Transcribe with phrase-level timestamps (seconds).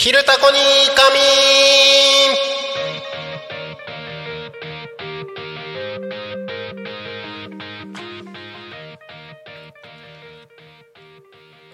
[0.00, 0.58] 昼タコに
[0.94, 2.36] 仮眠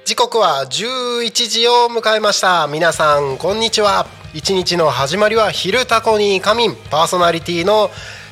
[0.06, 2.66] 時刻は11時を迎えました。
[2.66, 4.06] 皆さんこんにちは。
[4.32, 7.90] 一日の始まりは昼タコに仮眠パーソナリティの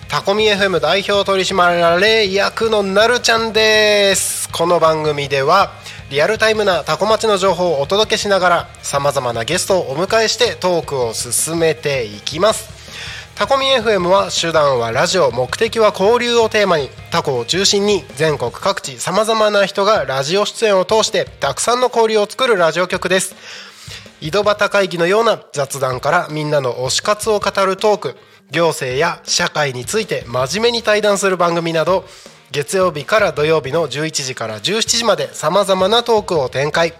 [0.09, 4.51] タコミ FM 代表取締役のなるちゃんです。
[4.51, 5.82] この番組では
[6.13, 12.69] リアルタイムなタコ町の情報をお届けしながらさまざまなゲストをお迎えしてトークを進めていきます。
[13.35, 23.35] タコミ FM は手段はラジオ目的は交流をテーマにタコを中心に全国各地さまざまな人がラジオ出演を通してたくさんの交流を作るラジオ局です。
[24.21, 28.17] 井戸端会議のような雑談からみんなの推し活を語るトーク
[28.51, 32.05] 行政や社会について真面目に対談する番組など
[32.53, 36.93] 月曜日から土曜日の11時から17時までさまざまなトークを展開。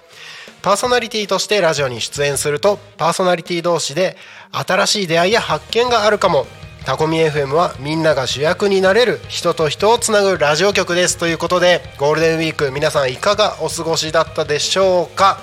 [0.63, 4.17] パーソナリティとしてラジオに出演するとパーソナリティ同士で
[4.53, 6.47] 新しい出会いや発見があるかも。
[6.87, 11.19] タコミ FM はみんなが主役になれる人と人をつなぐラジオ局です。
[11.19, 15.39] ということでゴールデンウィーク皆さんいかがお過ごしだったでしょうか？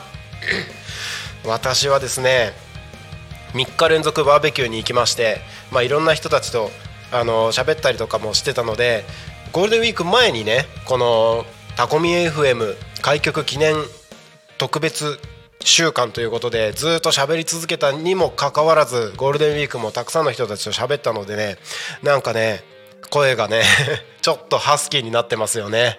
[1.46, 2.54] 私はですね
[3.54, 5.40] 3日連続バーベキューに行きまして、
[5.72, 6.72] まあ、いろんな人たちと
[7.12, 9.06] あの喋ったりとかもしてたので
[9.52, 11.44] ゴールデンウィーク前にねこの
[11.76, 13.76] タコミ FM 開局記念
[14.60, 15.20] 特別
[15.62, 21.58] 週間ということでずっと喋り続けたにもかかわらずゴールデンウィークもたくさんの人たちと喋ったのでね
[22.04, 22.64] なんかね
[23.10, 23.64] 声がね
[24.22, 25.98] ちょっとハスキーになってますよね。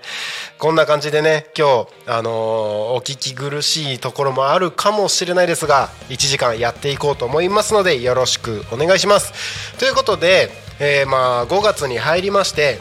[0.58, 9.32] こんな感じでね今日、あのー、お聞き苦しいところもあるかもしれないですが1時間やっていこうと思いますのでよろしくお願いします。
[9.78, 12.78] ということで、えー、まあ5月に入りまして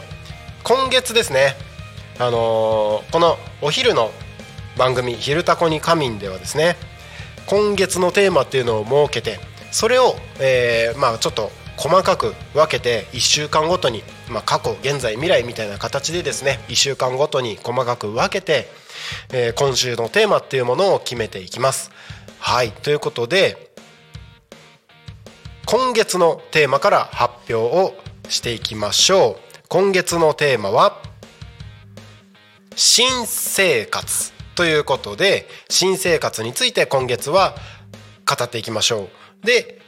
[0.62, 1.54] 今月ですね
[2.18, 4.10] あのー、このお昼の
[4.76, 6.76] 番組「昼タコに仮眠」ではですね
[7.46, 9.40] 今月のテーマっていうのを設けて
[9.72, 18.68] それを、えー、まあちょっと細かく分けて1週間ごとに、まあ、過去現在未来みたいな形でですね1週間ごとに細かく分けて、
[19.32, 21.90] えー、今週のテーマっていうものを決めていきます。
[22.38, 23.72] はいということで
[25.64, 27.94] 今月のテーマから発表を
[28.28, 29.49] していきましょう。
[29.72, 31.00] 今月のテーマは
[32.74, 37.54] 新生活ということで新生活について今月は
[38.28, 39.08] 語っていきましょ
[39.42, 39.46] う。
[39.46, 39.80] で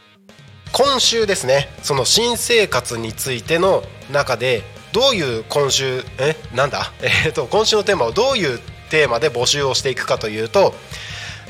[0.73, 3.83] 今週ですねその新生活についての
[4.13, 6.93] 中でどういう今週えなんだ？
[7.27, 10.77] えっ、と今週のテーマをどういうテーマで募集をしていくかというと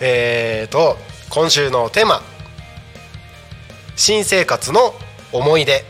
[0.01, 0.97] えっ、ー、と
[1.29, 2.23] 今週のテーマ
[3.95, 4.95] 新生活の
[5.33, 5.85] 思い出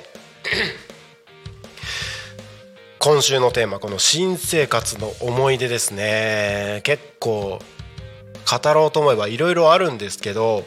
[3.04, 6.82] 今週のテーマこの新生活の思い出ですね。
[6.84, 10.62] 結構語ろうと思えばいろいろあるんですけど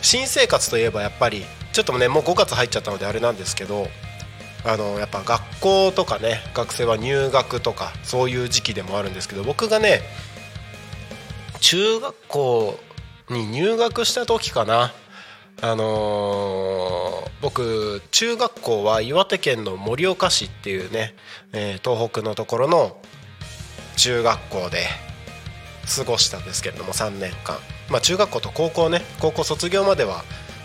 [0.00, 3.86] 新生活といえばやっぱりちょっとねもう5月入っちゃったのであれなんですけど
[4.64, 10.00] あのやっぱ学校とかね学生は入学とかそういう時期でもあるんですけど僕がね
[11.60, 12.78] 中学校
[13.30, 14.92] に入学した時かな
[15.64, 21.14] あのー、僕中学校は岩手県の盛岡市っていうね、
[21.52, 22.96] えー、東北のところの
[23.96, 24.86] 中学校で
[25.96, 30.24] 過ごしたんですけれども3年間、まあ、中学校と高校ね高校卒業までは、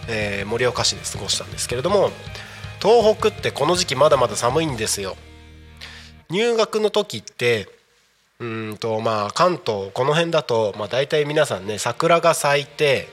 [0.10, 2.10] えー、盛岡市で過ごしたんですけれども
[2.82, 5.16] 東北ってこの時期まだまだ寒いんですよ。
[6.32, 7.68] 入学の時って
[8.40, 13.10] うんとまあ関東この辺だと、まあ、大体皆さんね桜が咲いて、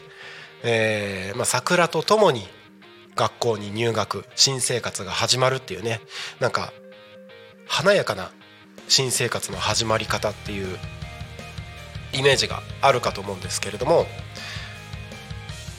[0.65, 2.49] えーまあ、桜とともに
[3.15, 6.01] 学校に入学新生活が始まるっていうね
[6.41, 6.73] なんか
[7.67, 8.31] 華やかな
[8.89, 10.77] 新生活の始まり方っていう
[12.13, 14.07] イメージがあるかと思うんですけれども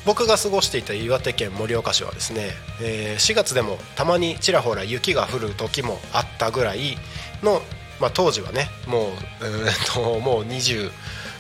[0.06, 2.52] 僕が過ごしていた岩手県盛岡市はですね、
[2.82, 6.98] えー、4月でもたまにちらほら雪が降る時もあったぐらい
[7.42, 7.62] の、
[8.00, 9.12] まあ、当時はねもう,、
[9.42, 10.92] えー、ともう20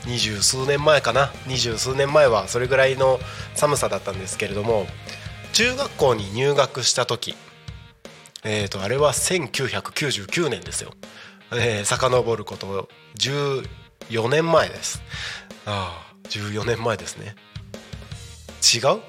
[0.06, 1.32] 二十数年前かな。
[1.48, 3.20] 二十数年前はそれぐらいの
[3.56, 4.86] 寒さだったんですけれども
[5.54, 7.36] 中学校に入学した時
[8.48, 10.92] えーと、あれは1999年ですよ、
[11.52, 12.88] えー、遡ること
[13.18, 15.02] 14年前です。
[15.66, 17.36] ああ14年前ですね。
[18.62, 19.02] 違う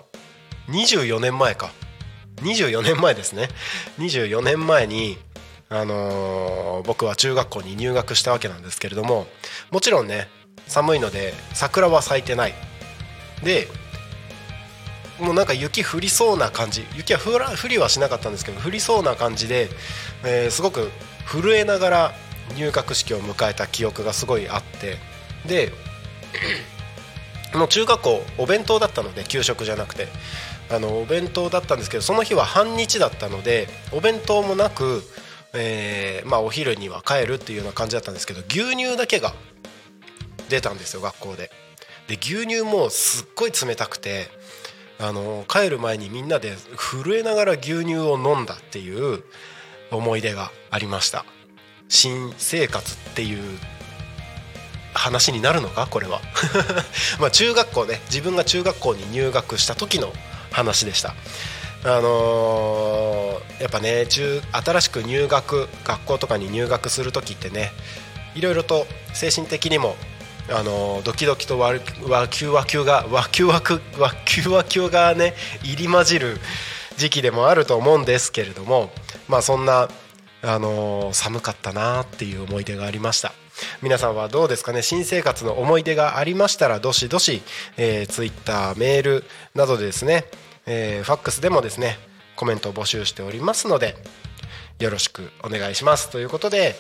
[0.70, 1.70] ？24年前か。
[2.37, 3.49] 24年前ですね。
[3.99, 5.19] 24年前に
[5.69, 9.26] あのー、僕は中学校に入学したわけなんですけれども
[9.72, 10.28] もちろんね
[10.66, 12.54] 寒いので桜は咲いてない。
[13.42, 13.68] で
[15.20, 16.84] もうなんか雪降りそうな感じ。
[16.94, 19.68] 雪は降ら降りはしなかったんですけど降りそうな感じで、
[20.24, 20.90] えー、すごく
[21.26, 22.12] 震えながら
[22.56, 24.98] 入学式を迎えた記憶がすごいあって。
[25.46, 25.72] で
[27.54, 30.08] もう中学校お弁当だったので給食じゃなくて。
[30.68, 35.02] あのお弁当だったんですけどその日は半日だったのでお弁当もなく、
[35.54, 39.32] えーまあ、お昼には帰るっていうような感じだったんですけど牛乳だけが
[40.48, 41.50] 出たんですよ学校で。
[42.08, 44.28] で牛乳もすっごい冷たくて
[44.98, 49.25] あの帰る前にみんなで震えながら牛乳を飲んだっていう
[49.90, 51.25] 思い出がありました。
[51.88, 53.58] 新生活っていう
[54.94, 55.87] 話になるのか？
[55.88, 56.20] これは。
[57.20, 58.00] まあ中学校ね。
[58.06, 60.12] 自分が中学校に入学した時の
[60.50, 61.14] 話でした。
[61.84, 67.70] あのー、やっぱね中新しく入学学校とかに入学する時ってね
[68.34, 69.94] いろいろと精神的にも
[70.48, 72.08] あのドキドキとワキュ
[72.50, 76.37] ワキュがワキュワクがね入り混じる
[76.96, 78.90] 時期でもあると思うんですけれども
[79.28, 79.88] まあそんな
[80.43, 83.32] あの寒かったなっていう思い出がありました。
[83.82, 84.82] 皆さんはどうですかね？
[84.82, 87.42] 新生活の思い出がありましたらどしどし、
[87.76, 90.26] えー、ツイッターメールなどでですね、
[90.66, 91.99] えー、ファックスでもですね
[92.37, 93.96] コメントを募集しておりますので
[94.78, 96.10] よろしくお願いします。
[96.10, 96.76] ということで、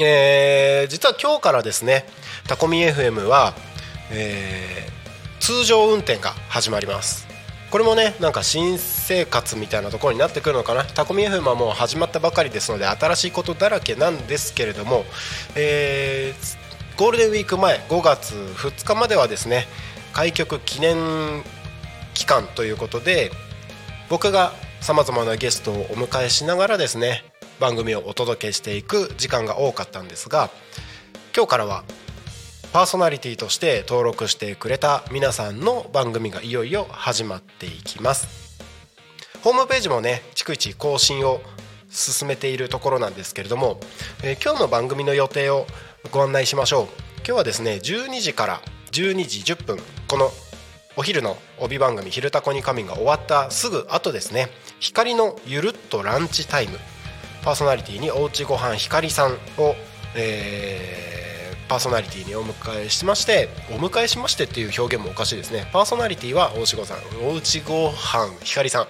[0.00, 2.06] えー、実は今日からですね
[2.46, 3.54] タコミ FM は、
[4.10, 7.26] えー、通常運転が始まります。
[7.70, 10.84] これもねなんか新生活みたいなところになってくるのかな。
[10.84, 15.04] タコミ FM はもう始まったばかりですので新しいことだらけなんですけれども、
[15.56, 19.66] えー、ゴールデンウィーク前5月2日まではですね
[20.12, 21.42] 開局記念
[22.12, 23.30] 期間ということで
[24.10, 30.50] 僕がさまざまなゲストをお迎えしながらですね番組をお届けしていく時間が多かったんですが
[31.34, 31.84] 今日からは
[32.72, 38.58] パーソナリティとして登録してくれた皆さんの番組がいよいよ始まっていきます。
[39.42, 41.42] ホームページもね逐一更新を
[41.90, 43.78] 進めているところなんですけれども、
[44.22, 45.66] えー、今日の番組の予定を
[46.10, 46.86] ご案内しましょう。
[47.18, 48.60] 今日はですね12時から
[48.92, 49.78] 12時10分
[50.08, 50.30] この
[50.96, 54.48] お昼の帯番組「昼タコに仮眠」が終わったすぐ後ですね
[54.80, 56.78] 光のゆるっとランチタイム。
[57.42, 59.74] パーソナリティにおうちごはん光さんを、
[60.14, 61.12] えー
[61.68, 65.66] パーソナリティにお迎えしましてお迎えしましてっていう表現もおかしいですね。
[65.72, 68.86] パーソナリティは大志ごさんおうちごはんひかりさん。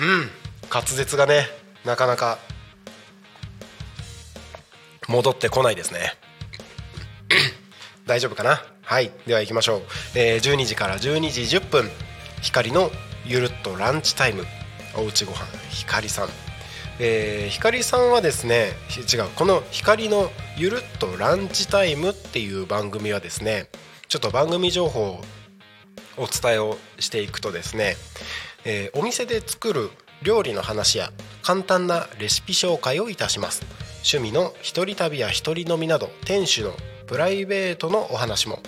[0.00, 0.30] うん
[0.68, 1.46] 滑舌がね
[1.84, 2.38] なかなか
[5.06, 6.14] 戻ってこないですね。
[8.04, 8.64] 大丈夫かな？
[8.82, 9.82] はいでは行きましょう、
[10.16, 11.88] えー、12時から12時10分
[12.42, 12.90] 光の
[13.24, 14.44] ゆるっとランチタイム
[14.96, 16.49] おうちごはんひかりさん。
[17.02, 23.70] えー、光さんはですね違うこの光のゆるっとランチタイムっていう番組はですね
[24.08, 25.20] ちょっと番組情報を
[26.18, 27.96] お伝えをしていくとですね、
[28.66, 29.90] えー、お店で作る
[30.22, 31.10] 料理の話や
[31.42, 33.64] 簡単なレシピ紹介をいたします。
[34.04, 36.72] 趣味の一人旅や一人飲みなど店主の
[37.06, 38.60] プライベートのお話も、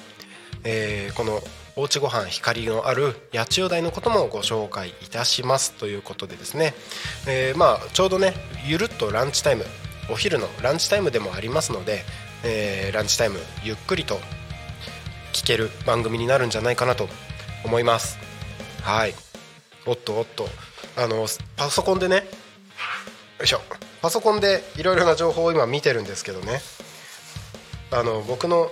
[0.65, 1.43] えー、この
[1.75, 6.75] おうちごはん光のある八千代台のこともご紹介いたしますということでですね、
[7.27, 8.35] えー、まあちょうどね
[8.67, 9.65] ゆるっとランチタイム
[10.11, 12.03] お昼のランチタイムでもありますので、
[12.45, 14.19] えー、ランチタイムゆっくりと
[15.33, 17.09] 聞ける番組になるんじゃないかなと
[17.65, 18.19] 思います。
[18.83, 19.15] はい。
[19.87, 20.47] おっとおっと。
[20.97, 21.27] あの
[21.57, 22.23] パソコンでねよ
[23.45, 23.63] いしょ。
[24.03, 26.61] パソコンでいろいろな情報を今見てるんですけどね。
[27.91, 28.71] あの僕の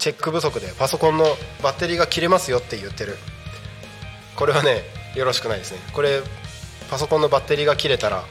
[0.00, 1.26] チェック不足でパソコンの
[1.62, 3.16] バッテリーが切れますよって言ってる。
[4.34, 4.80] これはね
[5.14, 5.78] よろしくないですね。
[5.92, 6.22] これ
[6.90, 8.24] パソコンのバッテリーが切れたら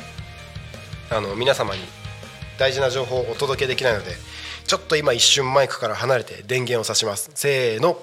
[1.12, 1.82] あの皆様に
[2.58, 4.12] 大事な情報をお届けできないので
[4.66, 7.30] ちょっと今一瞬マイクから離れて電源を差します。
[7.36, 8.00] せーの。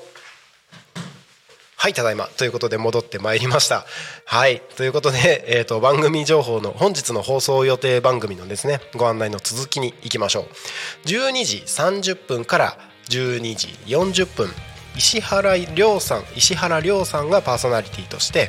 [1.76, 2.26] はいただいま。
[2.37, 3.85] ということで戻ってまいりました。
[4.26, 4.61] はい。
[4.76, 11.08] ということで、えーと、番組情報の本日の放送予定番組のですねご案内の続きにいきましょう。
[11.08, 12.78] 12時30分から
[13.09, 14.49] 12時40分
[14.97, 18.49] 石原亮さん石原亮さんがパーソナリティとして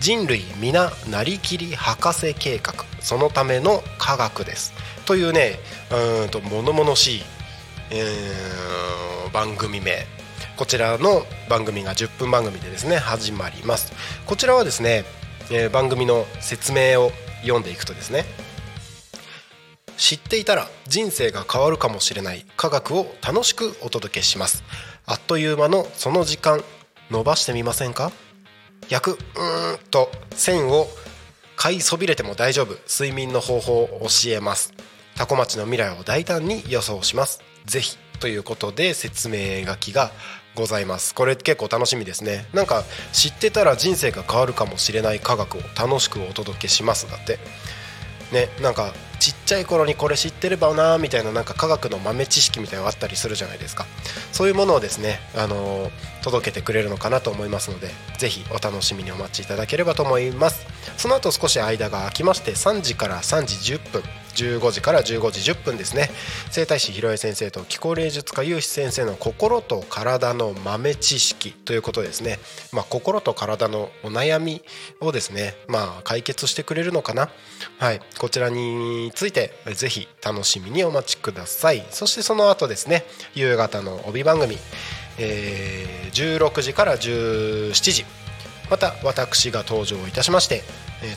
[0.00, 4.72] 人類皆なりきり博士計画そのための科学です。
[5.06, 5.58] というね
[6.22, 7.22] うんと物々しい、
[7.90, 10.06] えー、番組名。
[10.56, 13.92] こちらの番組が10分番組でですね始まります。
[14.26, 15.04] こちらはですね、
[15.50, 17.12] えー、番組の説明を
[17.42, 18.24] 読んでいくとですね
[19.96, 24.62] 知っていたら人生が変わるかもしれない科学を楽しくお届けします。
[25.06, 26.62] あっという間のその時間
[27.10, 28.12] 伸ばしてみませんか？
[28.88, 30.86] 役うーんと線を
[31.56, 32.76] 買いそびれても大丈夫。
[32.88, 34.74] 睡眠の方法を教えます。
[35.16, 37.40] タコ町の未来を大胆に予想します。
[37.64, 40.10] ぜひということで説明書きが
[40.54, 41.14] ございます。
[41.14, 42.46] これ結構楽しみですね。
[42.52, 47.10] なんか知ってたら人生が変わるかもしれない科学を楽しくお届けします。
[47.10, 47.38] だって。
[48.32, 53.86] ねなんかちっちゃい頃にこれ知ってればなみたいななんか科学の豆知識みたいなのがあったりするじゃないですか。
[54.32, 55.90] そういうものをですね、あの、
[56.26, 60.66] 届けてくれるのかなと思いますのでぜひお楽しみにお待ちいただければと思います。
[60.96, 64.02] その後少し間が空きまして3時から3時10分。
[64.36, 66.10] 15時から15時10分ですね。
[66.50, 72.38] 整体師ひろえ先生と気候霊術家有志先生の心と体の豆知識ということですね、
[72.72, 74.62] まあ、心と体のお悩み
[75.00, 77.30] をですね、まあ、解決してくれるのかな、
[77.78, 81.84] はい、こちらについてぜひ楽しみにお待ちください。
[81.90, 84.56] そしてその後ですね夕方の帯番組、
[85.18, 88.25] えー、16時から17時。
[88.70, 90.62] また私が登場いたしまして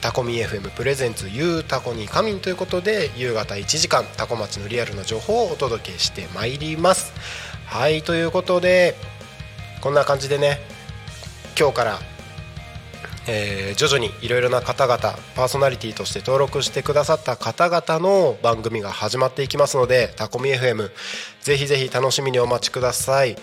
[0.02, 7.14] タコミ FM プレゼンツゆうタコに仮眠ということで夕方1時間タコ町のリアルな情報をお届けしてまいります。
[7.66, 8.96] はいということで
[9.82, 10.60] こんな感じでね
[11.58, 12.00] 今日から
[13.32, 14.98] えー、徐々にいろいろな方々
[15.36, 20.90] パーソナリティとして登録してくださった方々の番組が始まっていきますのでタコミ FM
[21.42, 23.36] ぜひぜひ楽しみにお待ちください。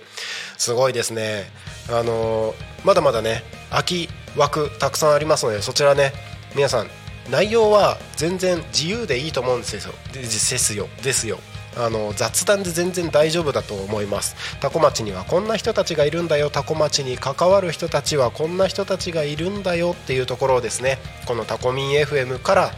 [0.58, 1.52] すごいですね。
[1.90, 6.14] あのー、まだまだね空き枠たくさんありますのでそちらね
[6.56, 6.88] 皆さん
[7.30, 9.94] 内容は全然自由でいいと思うんですよ。
[10.14, 10.88] ですよ。
[11.04, 11.40] ですよ。
[11.80, 14.36] あの雑談で全然大丈夫だと思います。
[14.60, 16.50] タコ町にはこんな人たちがいるんだよ。
[16.50, 20.98] タコ町に関わる人たちはこんな人たちがいるんだよっていうところをですね。
[21.26, 22.72] このタコミン FM から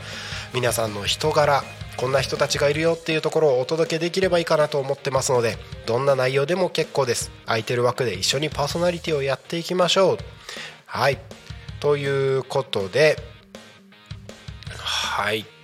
[0.54, 1.64] 皆さんの人柄
[2.00, 7.30] こんな人たちがいるよっていうところをお届けできればいいかなと思ってますのでどんな内容でも結構です。
[7.46, 10.18] 空いてる枠で一緒にパーソナリティをやっていきましょう。
[10.86, 11.20] はい。
[11.80, 13.18] ということで
[14.78, 15.59] はい。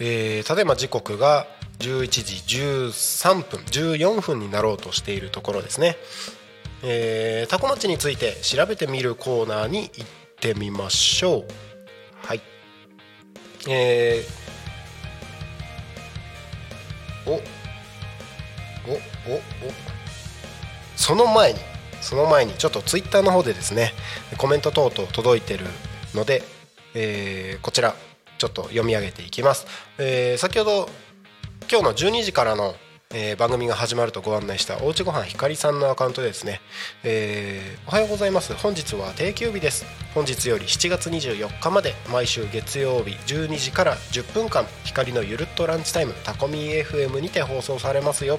[0.00, 1.46] えー、ただいま時刻が
[1.78, 5.96] 11時13分14分になろうとしているところですね、
[6.82, 10.06] えー、タコ町について調べてみるコーナーに行っ
[10.40, 11.44] てみましょう。
[12.26, 12.40] はい。
[13.68, 17.40] えー、おおおお。
[20.96, 21.58] その前に
[22.00, 23.92] その前にちょっとツイッターの方でですね
[24.36, 25.64] コメント等々届いてる
[26.14, 26.42] ので、
[26.94, 27.94] えー、こちら。
[28.38, 29.66] ちょっと読み上げていきます、
[29.98, 30.88] えー、先ほど
[31.70, 32.74] 今日の12時からの、
[33.14, 36.60] えー、番組が始まるとご案内したおうちごはんひかりさんのアカウントでですね、
[37.04, 38.52] えー、おはようございます。
[38.54, 39.86] 本日は定休日です。
[40.14, 48.38] 本日より7月24日まで毎週月曜日12時から10分間光のゆるっとランチタイムタコミ FM にて放送されますよ。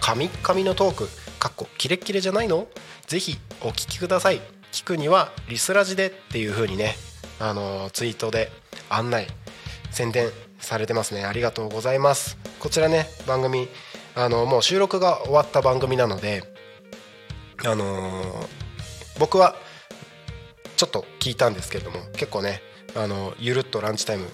[0.00, 2.66] 神々のトークかっこキレッキレじゃないの？
[3.06, 4.40] ぜひお聞きください。
[4.72, 6.96] 聞くにはリスラジでっていう風にね
[7.38, 8.50] あのツイートで
[8.88, 9.26] 案内
[9.90, 11.24] 宣伝されてますね。
[11.24, 12.36] ありがとうございます。
[12.60, 13.68] こちらね番組
[14.14, 16.42] あのもう収録が終わった番組なので
[17.64, 18.48] あのー、
[19.18, 19.54] 僕は
[20.76, 22.62] ちょっと聞いたんですけれども結構ね
[22.94, 24.26] あのゆるっとランチタイム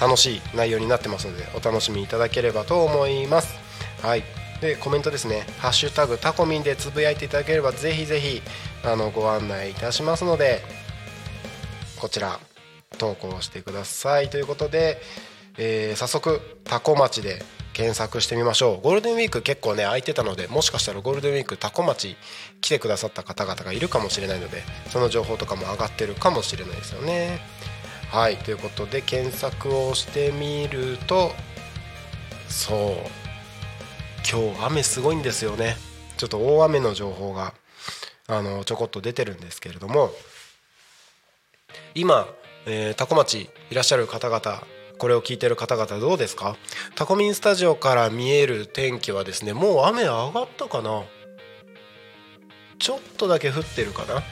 [0.00, 3.54] 楽しい内容になってますのでお楽しみいただければと思います。
[4.02, 4.24] はい。
[4.60, 8.42] でコメントですね「ハッシュタグタコミン」でつぶやいていただければぜひぜひ
[8.84, 10.62] あのご案内いたしますので
[11.98, 12.38] こちら。
[12.98, 14.30] 投稿してください。
[14.30, 15.00] ということで、
[15.58, 17.42] えー、早速タコ町で
[17.72, 18.80] 検索してみましょう。
[18.82, 22.16] ゴールデンウィーク結構ね空いてたのでもしかしたらゴールデンウィークタコ町
[22.60, 27.40] 来てくださった方々がいるかもしれないのでその情報とかも上がってるかもしれないですよね。
[28.10, 31.30] はいということで検索をしてみると
[32.48, 33.10] そう
[34.30, 35.76] 今日雨すごいんですよね。
[36.16, 37.54] ちょっと大雨の情報が
[38.26, 40.12] あのちょこっと出てるんですけれども
[41.94, 42.28] 今、
[42.72, 44.62] えー、タコ町いらっしゃる方々
[44.96, 46.56] これを聞いてる方々どうですか？
[46.94, 51.02] タコミンスタジオから見える天気はですねもう雨上がったかな？
[52.78, 54.22] ちょっとだけ降ってるかな？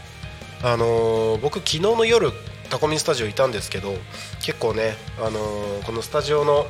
[0.62, 2.30] あのー、僕昨日の夜
[2.70, 3.94] タコミンスタジオいたんですけど
[4.44, 6.66] 結構ね、あのー、このスタジオの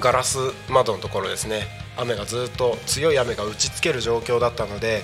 [0.00, 5.02] ガラス窓のところですね雨がずっと強い雨が打ちつける状況だったので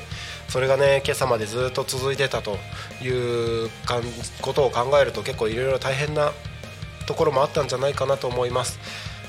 [0.52, 2.58] それがね今朝までずっと続いてたと
[3.02, 4.02] いうかん
[4.42, 6.30] ことを考えると結構いろいろ大変な
[7.06, 8.78] ところもあったんじゃないかなと思います。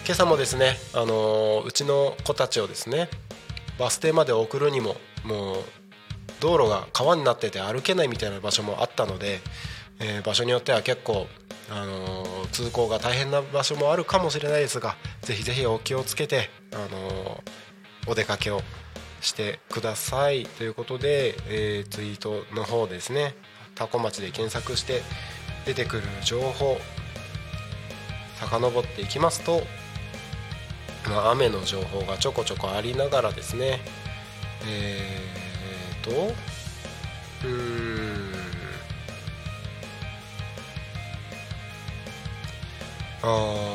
[0.06, 3.08] 今朝もですね、あのー、うちの子たちをですね
[3.80, 5.56] バス停まで送るにももう
[6.42, 9.40] 道路が川になってて歩けないみたいな場所もあったので、
[10.02, 11.28] えー、場所によっては結構、
[11.72, 17.42] あのー、通行が大変な場所もあるかもしれないですがぜひぜひお気をつけて、あの
[18.08, 18.60] お出かけを
[19.24, 20.46] してください。
[20.46, 23.36] ということで、えー、ツイートの方ですね。
[23.74, 25.02] タコ町で検索して
[25.66, 26.78] 出てくる情報
[28.40, 29.64] 遡っていきますと、
[31.10, 33.80] まあ、雨の情報がちょこちょこありながらですね。
[34.68, 36.12] えー、と
[37.44, 38.34] うーん
[43.24, 43.74] あ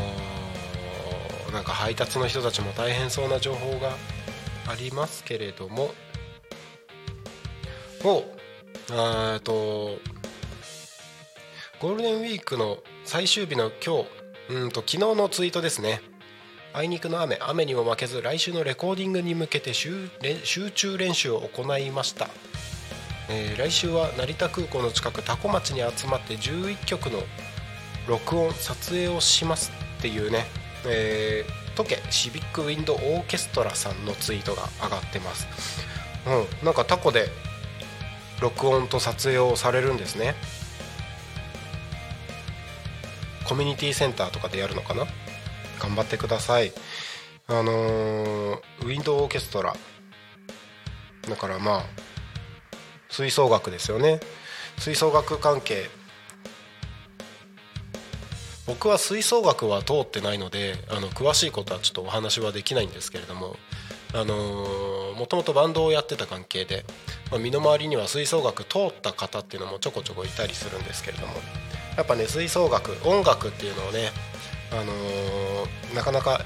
[1.52, 3.96] なんか配達の人たちも大変そうな情報が
[4.68, 5.90] ありますけれども
[8.04, 8.24] お
[8.92, 9.98] えっと
[11.80, 14.04] ゴールデンウィークの最終日の今
[14.48, 16.00] 日うんと昨日のツイートですね。
[16.74, 20.10] あいにくの雨雨にも負けず来週のレコーディングに向けて集
[20.74, 22.28] 中練習を行いました、
[23.30, 27.20] えー、来週は成田空港の近く多古町に集まって11曲の
[28.06, 30.44] 録音撮影をしますっていうね、
[30.86, 35.46] えー、トケシビックウィンドオーケストラさんのツイートが上がってます、
[36.26, 37.28] うん、なんかタコで
[38.42, 40.34] 録音と撮影をされるんですね。
[43.44, 45.06] コミュニティセンターとかでやるのかな？
[45.80, 46.72] 頑張ってください。
[47.46, 49.76] あのー、ウィンドオーケストラ。
[51.28, 51.82] だからまあ
[53.08, 54.18] 吹奏楽ですよね。
[54.78, 55.88] 吹奏楽関係
[58.68, 63.56] 僕は吹奏楽は通ってないのであの詳しいことはちょっとお話はできないんですけれども、
[65.16, 66.84] もともとバンドをやってた関係で、
[67.30, 71.32] まあ、身の回りには吹奏楽通った方っていうのもちょこちょこいたりするんですけれども
[71.96, 74.10] やっぱね吹奏楽音楽っていうのをね、
[74.70, 76.42] あのー、なかなか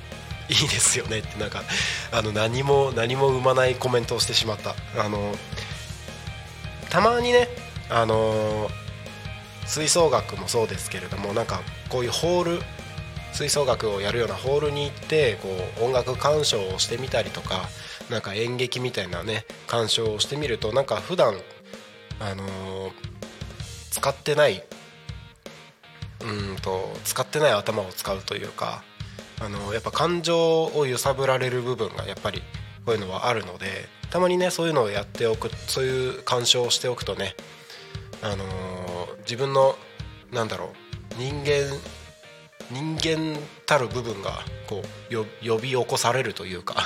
[0.48, 1.62] いいですよねってなんか
[2.12, 5.36] あの何も何も生まないコメントをしてしまった、あのー、
[6.88, 7.48] たまにね、
[7.90, 8.81] あのー、
[9.72, 12.62] 吹奏楽もそうですけれどもなんかこういうホール
[13.32, 15.48] 吹奏楽をやるようなホールに行ってこ
[15.80, 17.62] う音楽鑑賞をしてみたりとか
[18.10, 21.34] なんか演劇みたいなね鑑賞をしてみるとなんか普段
[22.20, 22.44] あの
[23.90, 24.62] 使ってない
[26.20, 28.84] うんと使ってない頭を使うというか
[29.40, 32.42] あのやっぱ感情を揺さぶられる部分がやっぱり
[32.84, 37.34] こういうのはあるのでたまにねそういうのをやっておくそういう鑑賞をしておくとね、
[38.20, 38.46] あのー、
[39.32, 39.76] 自分の
[40.30, 40.68] なんだろう
[41.18, 41.74] 人間
[42.70, 46.76] 人間たる部分がこう呼び起こされるというか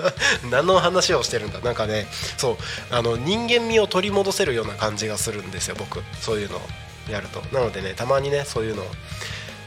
[0.50, 1.60] 何の話をしてるんだ。
[1.60, 2.56] なんかねそう
[2.90, 6.02] あの人間味を取り戻せるような感じがするんですよ僕。
[6.20, 6.60] そういうのを
[7.10, 7.40] やると。
[7.52, 8.84] なのでねたまにねそういうの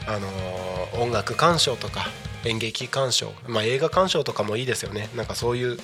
[0.06, 2.08] あのー、音楽鑑賞とか
[2.44, 5.10] 演劇鑑賞、まあ、映画鑑賞とかもいいですよね。
[5.16, 5.76] なんかそういう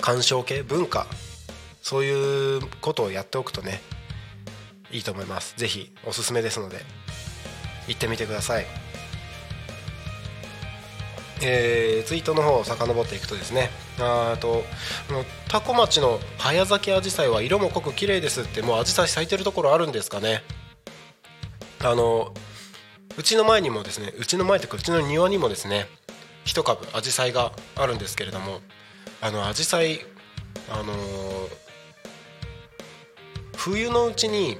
[0.00, 1.08] 鑑賞系文化
[1.82, 3.82] そういうことをやっておくとね
[4.92, 5.54] いいと思います。
[5.56, 6.78] 是非おすすめですので
[7.88, 8.66] 行ってみてください。
[11.42, 13.70] えー、ツイートの方を遡っていくとですね。
[13.98, 14.62] あと
[15.48, 20.42] 多古町の早咲きアジサイは色も濃く綺麗ですってもうアジサイ咲いてるところあるんですかね。
[21.82, 22.34] あの
[23.16, 25.86] うちの前にもですねうちの前というかうちの庭にもですね
[26.44, 28.60] 一株アジサイがあるんですけれども
[29.20, 30.00] あのアジサイ
[30.70, 30.96] あのー、
[33.56, 34.58] 冬のうちに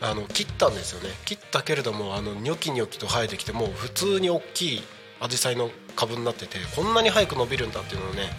[0.00, 1.10] あの切ったんですよね。
[1.24, 4.82] 切ったけれどもあのニョキニョキと生えてきてもう普通に大きい
[5.20, 8.30] アジサイの株になっててこんなに早く伸びるんだっていうのをね、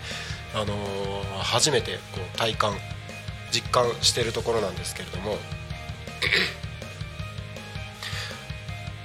[0.55, 2.73] あのー、初めてこう体感
[3.51, 5.31] 実感してるところなんですけれども。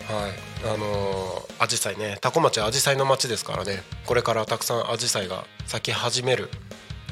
[0.06, 0.32] はい。
[0.64, 6.48] あのー、アジサイね多古町アジサイの町ですからねこれからたくさんアジサイが咲き始める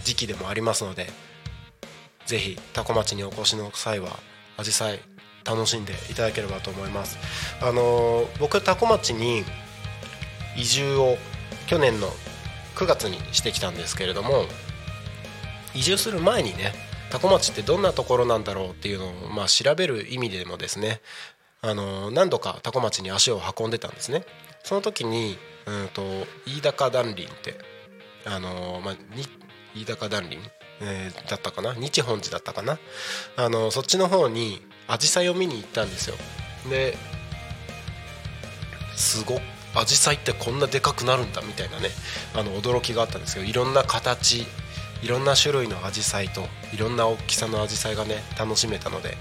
[0.05, 1.11] 時期でもありますので
[2.25, 4.19] ぜひ多古町にお越しの際は
[4.57, 5.01] アジサイ
[5.45, 7.19] 楽しんでいただければと思います。
[7.61, 9.45] あの、僕多古町に
[10.57, 11.17] 移住を
[11.67, 12.09] 去年の
[12.75, 14.45] 9月にしてきたんですけれども
[15.75, 16.75] 移住する前にね
[17.11, 21.01] 多古町ってどんなところなんだろうっていうのを、まあ、調べる意味でもですね
[21.63, 24.25] あの何度か多古町に足を運んでたんですね。
[24.65, 26.03] その時にうんと
[26.47, 27.57] 飯高暖林って
[28.27, 30.39] あの、まあ、飯高暖林、
[30.81, 31.75] えー、だったかな？
[31.75, 32.79] 日本寺だったかな？
[33.37, 34.61] あのそっちの方に
[34.97, 36.17] 紫陽花を見に行ったんですよ。
[36.69, 36.97] で
[38.95, 39.41] すご
[39.75, 41.89] 紫陽花ってこんなでかくなるんだみたいなね
[42.35, 44.47] あの驚きがあったんですけどいろんな形
[45.03, 49.17] いろんな種類の紫陽花といろんな大きさの紫陽花がね楽しめたので、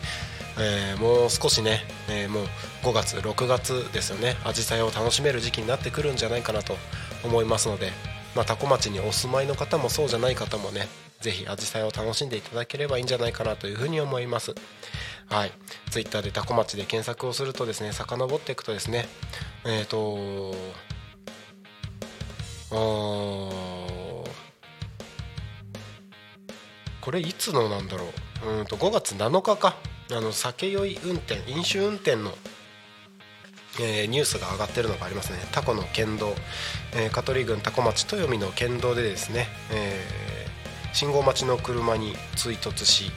[0.59, 2.45] えー、もう少しね、えー、もう
[2.83, 6.75] 5月6月ですよね紫陽花を楽しめる時期になってくるんじゃないかなと
[7.23, 7.91] 思いますので、
[8.35, 10.87] まあ、多古町にお住まいの方もそうじゃない方もね
[11.21, 14.53] ぜひ紫陽花を楽しんでいただければいいんじゃないかなというふうに思います。
[15.31, 15.51] はい、
[15.89, 19.07] ツイッターでタコ町で検索をするとですね遡っていくとですね
[19.65, 20.53] えっ、ー、と
[22.71, 24.25] こ
[27.11, 28.05] れいつのなんだろ
[28.45, 28.59] う。
[28.59, 29.75] うんと5月7日か。
[30.13, 32.31] あの酒酔い運転飲酒運転の、
[33.79, 35.39] えー、ニュースが上がってるのがありますね。
[35.51, 36.35] タコの県道、
[36.93, 43.11] えー、香取郡タコ町豊見の県道でですね、えー、信号待ちの車に追突し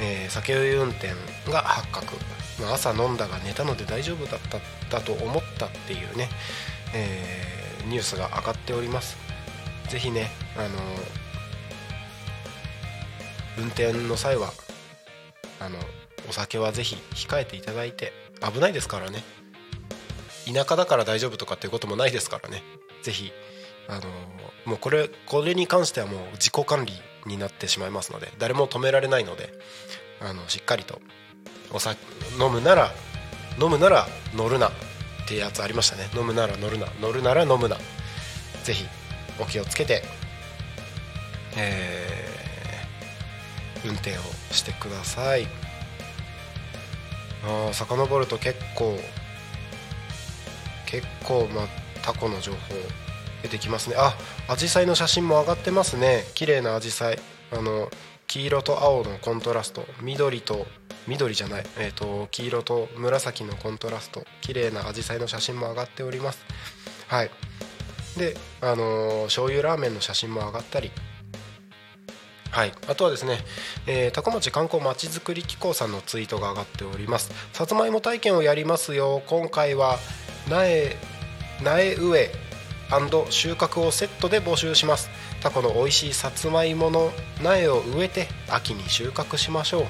[0.00, 1.08] えー、酒酔い運転
[1.50, 2.14] が発覚、
[2.60, 4.58] まあ、朝飲んだが寝たので大丈夫だった
[4.90, 6.28] だと思ったっていうね、
[6.94, 9.16] えー、ニュースが上がっております。
[9.88, 10.72] ぜひね、あのー、
[13.58, 14.52] 運転の際は
[15.60, 15.78] あの
[16.28, 18.12] お酒はぜひ控えていただいて
[18.52, 19.22] 危ないですからね。
[20.52, 22.62] 田舎だから大丈夫とかっていうこともないですからね。
[23.02, 23.32] ぜひ
[23.88, 24.02] あの
[24.64, 26.92] もうこれこれに関してはもう自己管理
[27.26, 29.52] になってしまいますので誰も止められないので
[30.20, 31.00] あのしっかりと
[31.72, 32.00] お酒
[32.40, 32.92] 飲むなら
[33.60, 34.72] 飲むなら乗るなっ
[35.28, 36.08] ていうやつありましたね。
[36.14, 37.76] 飲むなら乗るな乗るなら飲むな。
[38.62, 38.86] ぜひ
[39.40, 40.02] お気をつけて、
[41.56, 44.20] えー、運転を
[44.52, 45.46] してください。
[47.44, 48.98] あ遡ると結構
[50.86, 51.66] 結構まあ
[52.02, 52.58] タコの情報
[53.42, 53.96] 出てきますね。
[53.98, 54.16] あ
[54.48, 56.24] アジサイの写真も上がってますね。
[56.34, 57.18] 綺麗なアジサイ。
[57.52, 57.90] あの
[58.26, 59.84] 黄色と青のコントラスト。
[60.02, 60.66] 緑と
[61.06, 64.24] 緑じゃない、えーと、黄色と紫のコントラスト。
[64.40, 66.44] 綺麗なアジサイの写真も上がっております。
[67.06, 67.30] はい。
[68.16, 70.90] であのー、醤油ラーメンの写真も上がったり。
[72.50, 73.40] はい、あとはですね、
[73.86, 77.30] えー、高町観光まちづくり機構さんのツイートが上がっております。
[77.52, 79.22] さつまいも体験をやりますよ。
[79.26, 79.98] 今回は
[80.48, 80.96] 苗
[81.62, 82.45] 苗植え。
[83.30, 85.10] 収穫をセットで募集します。
[85.40, 87.10] タコの美味しいさつまいもの
[87.42, 89.86] 苗を植えて秋に収穫しましょう。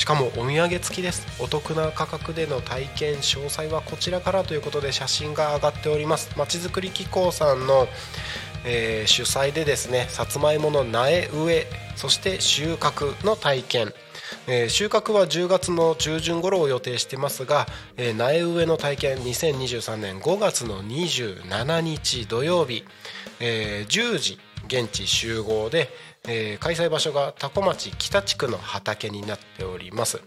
[0.00, 1.26] しかもお土産付きです。
[1.42, 6.30] お得な価格での体験詳細はこちらからということで写真が上がっております。
[6.38, 7.86] まちづくり機構さんの、
[8.64, 11.66] えー、主催でですねさつまいもの苗植え
[11.96, 13.94] そして収穫の体験。
[14.46, 17.66] えー、収穫は10月の中旬頃を予定してますが、
[17.96, 22.84] えー、苗植えの体験2023年5月の27日土曜日、
[23.40, 25.88] えー、10時現地集合で、
[26.28, 30.22] えー、開催場所が多古町北地区の畑になっております。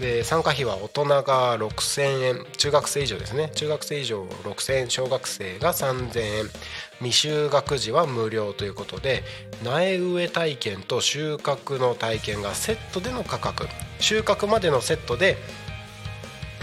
[0.00, 3.50] で参加費は大人が6000円中学生以上ですね。
[3.54, 6.44] 中学生以上6000円小学生が3000円。
[7.00, 9.24] 未就学時は無料ということで
[9.64, 13.66] 苗植え体験と収穫の体験がセットでの価格。
[14.00, 15.36] 収穫までのセットで、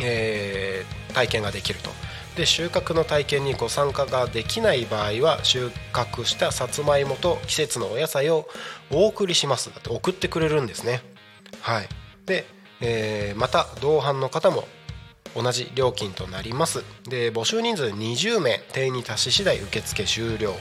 [0.01, 1.91] えー、体験ができると。
[2.35, 8.47] で収穫の体験にご参加ができない場合は収穫したさつまいもと季節のお野菜を
[8.91, 9.69] お送りします。
[9.71, 11.01] だって送ってくれるんですね。
[11.61, 11.89] はい。
[12.25, 12.45] で、
[12.81, 14.65] えー、また同伴の方も
[15.35, 16.83] 同じ料金となります。
[17.07, 20.55] で募集人数20名定員に達し次第受付終了。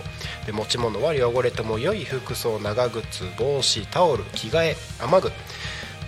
[0.47, 5.33] で持ち物は汚れても良い服装長靴帽子タオル着替え雨具、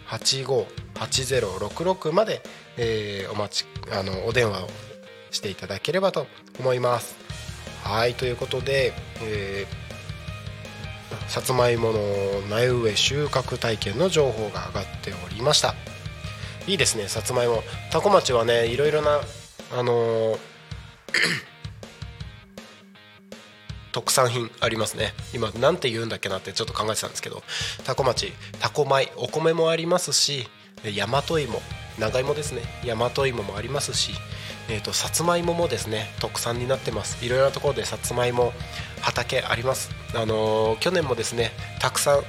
[0.08, 2.41] 0479-858066まで、
[2.78, 4.70] えー、お待ちあのお電話を
[5.32, 6.28] していただければと
[6.60, 7.15] 思います。
[7.84, 9.86] はいということで、えー
[11.28, 12.00] さつまいもの
[12.50, 15.74] 苗植え収穫体験の情報が上がっておりました
[16.68, 19.20] いいですねさつまいも多古町はねいろいろな
[19.78, 20.38] あのー
[23.95, 25.13] 特産品ありますね。
[25.34, 27.43] 今なんて言うんだっけなってちょっと考えてたんですけど。
[27.86, 28.34] 多古町。
[28.60, 29.10] 多古米。
[29.15, 30.49] お米もありますし
[30.84, 31.62] 大和芋
[31.97, 32.63] 長芋ですね。
[32.86, 34.12] 大和芋もありますし
[34.67, 36.10] えーと、さつまいももですね。
[36.19, 37.23] 特産になってます。
[37.25, 38.51] いろいろなところでさつまいも
[38.99, 39.91] 畑あります。
[40.13, 42.23] あのー、去年もですねたくさん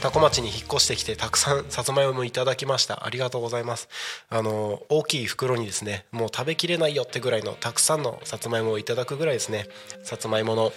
[0.00, 3.04] 多古町に引っ越してきてたくさんさつまいもいただきました。
[3.04, 3.90] ありがとうございます。
[4.30, 9.66] あの、大きい袋にですねもう食べきれないよってぐらいのたくさんのさつまいもをいただくぐらいですね
[10.02, 10.72] さつまいもの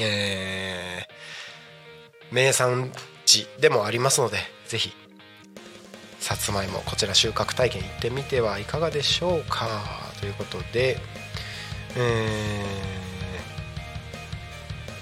[0.00, 2.90] えー、名産
[3.24, 4.92] 地でもありますのでぜひ
[6.18, 9.68] さつまいもこちら収穫体験行ってみてはいかがでしょうか。
[10.20, 10.98] ということで
[11.96, 12.64] え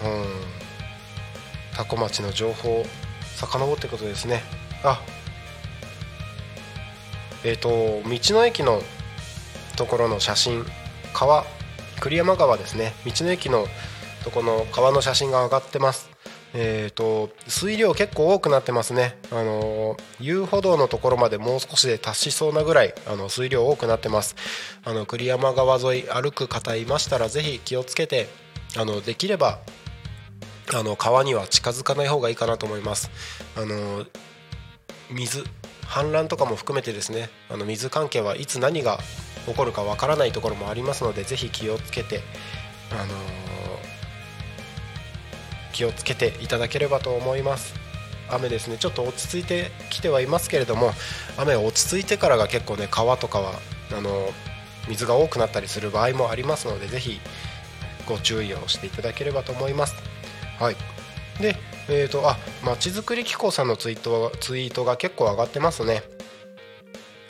[0.01, 0.53] ー、うん
[1.77, 2.85] 多古町の情報
[3.37, 4.43] 遡ってことですね。
[4.83, 5.01] あ
[7.45, 7.69] えっ、ー、と
[8.09, 8.83] 道の駅の
[9.77, 10.65] ところの写真
[11.15, 11.45] 川
[12.01, 12.95] 栗山川ですね。
[13.07, 13.67] 道の駅の
[14.23, 16.11] とこの川の写真が上がってます。
[16.55, 24.37] えーと、水量結構多くなってますね、あの遊歩道のところまでもう少しで達しそうなぐらいあの水量多くなってます。
[24.85, 28.29] あの栗山川沿い歩く方いましたらぜひ気をつけて
[28.77, 29.61] あのできれば
[30.75, 33.11] あの川には近づかない方がいいかなと思います。
[33.57, 34.05] あの
[35.11, 35.45] 水
[35.87, 37.31] 氾濫とかも含めてですね。
[37.51, 38.99] あの水関係はいつ何が
[39.47, 42.21] 起こるかわからないところもありますのでぜひ気をつけて
[42.91, 43.15] あの
[45.73, 47.75] 気をつけていただければと思います。
[48.31, 48.79] 雨ですね。
[48.79, 50.93] ちょっと落ち着いてきてはいますけれども
[51.37, 53.53] 雨落ち着いてからが結構ね川とかは
[53.97, 54.31] あの
[54.89, 57.21] 水が多くなったりする場合もありますのでぜひ
[58.07, 59.95] ご注意をしていただければと思います。
[60.59, 60.77] はい。
[61.41, 61.57] で
[61.89, 66.03] えーと、あまちづくり機構さんのツイートツイートが結構上がってますね。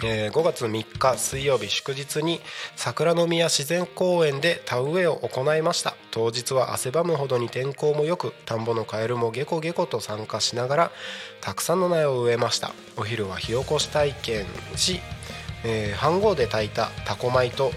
[0.05, 2.41] えー、5月3日水曜日祝日に
[2.77, 5.95] 桜宮自然公園で田植えを行いました。
[6.11, 10.91] 当日は汗ばむほどに天候も良く田んぼのカエルもゲコゲコと参加しながら
[11.41, 12.73] たくさんの苗を植えました。
[12.97, 15.01] お昼は火起こし体験し、
[15.65, 17.73] えー、飯盒で炊いたタコ米と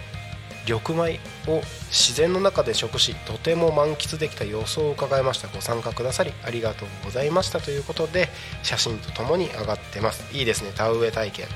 [0.68, 1.62] 緑米を
[1.92, 5.48] 自然の中で食しとても満喫できた様子を伺いました。
[5.48, 8.30] ご参加くださりありがとうございましたということで
[8.64, 10.26] 写真とともに上がってます。
[10.36, 11.48] いいですね田植え体験。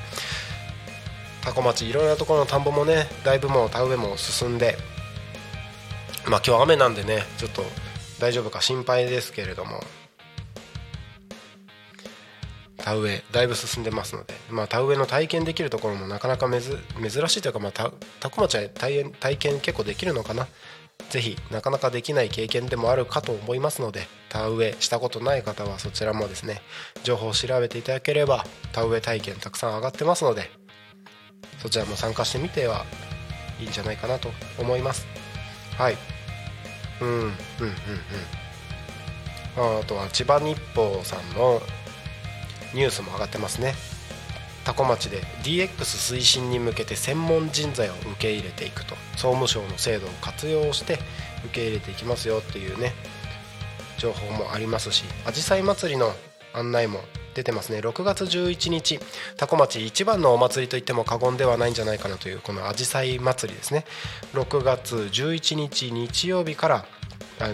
[1.44, 4.78] 多古町いろいろなところの田んぼもねだいぶもう田植えも進んで
[6.28, 7.64] まあ今日雨なんでねちょっと
[8.20, 9.82] 大丈夫か心配ですけれども
[12.78, 16.62] 田植えだいぶ進んでますので、まあ、田植えの体験できるところもなかなか珍
[17.28, 17.92] しいというか、まあ、多
[18.30, 20.48] 古町は体体験結構できるのかな。
[21.10, 26.62] ぜひなかなかできない経験でもあるかと思いますので田植えしたことない方はそちらもですね
[27.04, 30.59] 情報を調べていただければ田植え体験たくさん上がってますので
[31.62, 32.86] そちらも参加してみては
[33.60, 35.08] いいんじゃないかなと思います。
[35.78, 35.98] はい。
[37.02, 37.30] うんうんうん
[39.58, 39.80] うん。
[39.80, 41.62] あとは千葉日報さんの
[42.74, 43.76] ニュースも上がってますね。
[44.66, 48.96] 多古町で DX 推進に向けて専門人材を受け入れていくと。
[49.20, 50.98] 総務省の制度を活用して
[51.46, 52.94] 受け入れていきますよっていうね
[53.98, 56.14] 情報もありますしあじさい祭りの
[56.54, 57.02] 案内も
[57.34, 57.80] 出てますね。
[57.80, 59.00] 6月11日。
[59.38, 63.86] 多古町一番のお祭りといっても過言ではないんじゃないかなというこのあじさい祭りですね。
[64.34, 66.86] 6月11日日曜日から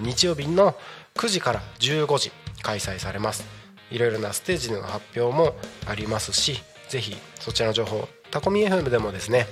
[0.01, 0.75] 日曜日の
[1.15, 3.65] 9時から15時開催されます。
[3.91, 5.55] いろいろなステージでの発表も
[5.87, 9.47] ありますしぜひそちらの情報タコミ FM でもですね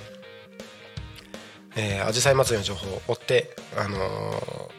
[2.06, 4.70] あじさい祭りの情報を追って、あのー、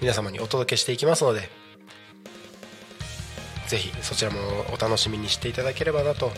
[0.00, 1.50] 皆様にお届けしていきますので
[3.72, 4.38] ぜひそちらも
[4.70, 6.30] お楽しみにしていただければなと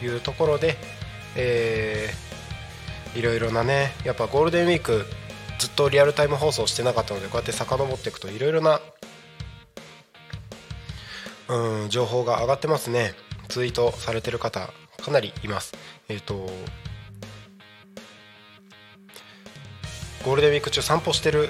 [0.00, 0.76] いうところで、
[1.34, 5.04] えー、いろいろなねやっぱゴールデンウィーク
[5.58, 8.80] ずっとリアルタイム放送してなかったのでこうやって遡っていくといろいろな、
[11.48, 13.14] うん、情報が上がってますね。
[13.48, 15.72] ツイートされてる方かなりいます。
[16.08, 16.34] えっ、ー、と
[20.24, 21.48] ゴールデンウィーク中散歩してる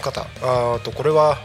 [0.00, 1.38] 方あとこれは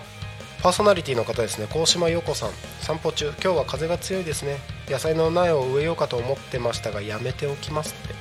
[0.68, 1.68] パーソナリティの方ですね。
[1.72, 2.50] 高島陽子さん。
[2.82, 3.28] 散歩中。
[3.42, 4.58] 今日は風が強いですね。
[4.90, 8.14] 野菜の苗を植えようかと思ってましたがやめておきますって。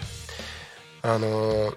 [1.03, 1.77] あのー、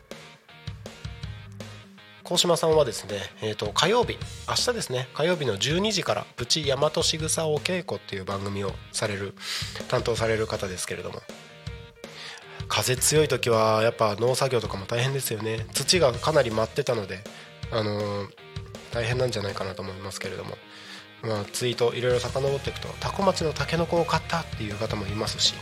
[2.23, 5.08] 高島さんはですね、えーと、火曜日明日ですね。
[5.15, 9.34] 火曜日の12時から「プチ大和しぐさお稽古」っていう番組をされる
[9.88, 11.23] 担当される方ですけれども。
[12.67, 15.65] 風強い時はやっぱ農作業とかも大変ですよね。
[15.73, 17.23] 土がかなり舞ってたので
[17.71, 18.49] あのー
[18.91, 20.58] 大変なんじゃないかなと思いますけれども。
[21.21, 25.54] まあ、ツイートいろいろ遡っていくとタコ町のタケノコを買ったっていう方もいますし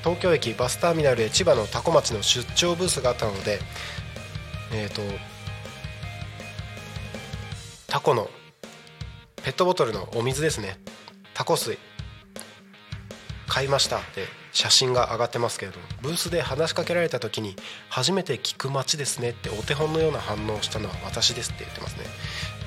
[0.00, 3.60] 東京駅バスターミナルで千葉のタコ町の出張ブースがあったので
[4.72, 5.00] えっ、ー、と
[7.86, 8.28] タコの
[9.42, 10.78] ペットボトルのお水ですね。
[11.32, 11.78] タコ水
[13.46, 14.26] 買いましたって
[14.58, 17.54] 写真が上がってますけれどブースで話しかけられた時に
[17.88, 22.02] 初めて聞く街ですねってお手本のような反応をしたのは私ですって言ってますね、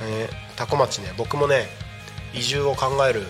[0.04, 1.66] えー、タコ町ね僕もね
[2.34, 3.24] 移住を考える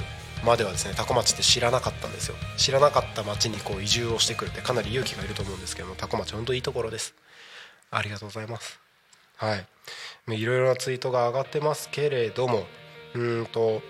[0.46, 2.36] まではですねタコ町って知らなかったんですよ。
[2.56, 7.16] 知らなかった町にこう移住をしてくるってかなり勇気がいると思うんですけどもタコ町本当いいところです。
[7.90, 8.80] ありがとうございます。
[9.38, 9.66] はい。
[10.28, 12.66] いろいろなツイートが上がってますけれども
[13.16, 13.82] うんと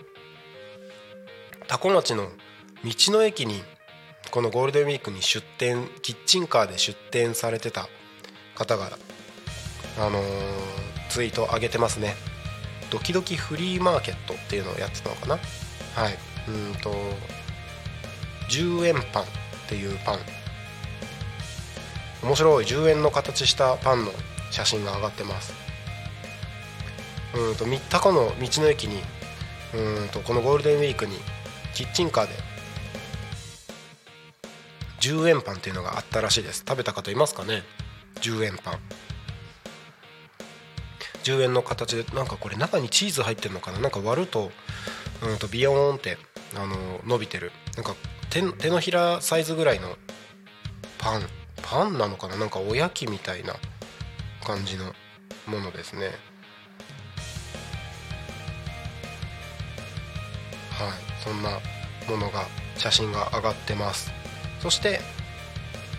[1.68, 2.30] タコ町の
[2.86, 3.62] 道の駅に
[4.32, 7.90] このゴールデンウィークに出店キッチンカーで出店されてた
[8.56, 8.90] 方が
[10.00, 10.24] あのー、
[11.10, 12.16] ツイート上げてますね。
[12.90, 15.36] ドキドキフリーマーケットっていうのをやってたのかな？
[15.36, 16.18] はい。
[16.48, 16.94] うんと
[18.50, 19.26] 10円パンっ
[19.68, 20.20] ていうパン。
[22.24, 22.66] 面白い。
[22.66, 24.12] 10円の形したパンの
[24.50, 25.54] 写真が上がってます。
[27.36, 29.02] うんと三鷹の道の駅に
[29.74, 31.18] うんとこのゴールデンウィークに
[31.74, 32.34] キッチンカーで
[35.02, 36.64] 10円パンっていうのがあったらしいです。
[36.66, 37.64] 食べた方いますかね
[38.22, 38.80] ？10円パン。
[41.24, 43.80] 10円の形でなんかこれ中にチーズ入ってるのかな？
[43.80, 44.52] なんか割ると
[45.24, 46.18] うんとビヨーンって
[46.56, 47.52] あの伸びてる。
[47.76, 47.96] なんか
[48.30, 49.98] 手手のひらサイズぐらいの
[50.98, 51.24] パン。
[51.64, 52.38] パンなのかな？
[52.38, 53.56] なんかおやきみたいな
[54.44, 54.86] 感じの
[55.48, 56.06] ものですね。
[56.06, 56.12] はい。
[61.24, 61.52] そんな
[62.10, 62.46] ものが
[62.78, 64.12] 写真が上がってます。
[64.62, 65.00] そして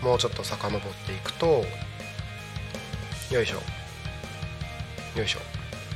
[0.01, 1.63] もうちょっと遡っていくと
[3.31, 5.17] よいしょ。
[5.17, 5.39] よいしょ。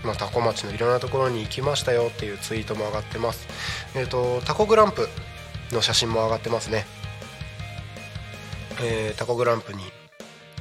[0.03, 3.47] まあ、タコ町のいろんなところに行きましたよっていうツイートも上がってます。
[3.95, 5.07] えっ、ー、とタコグランプ
[5.71, 6.85] の写真も上がってますね。
[8.81, 9.79] えー、タコグランプに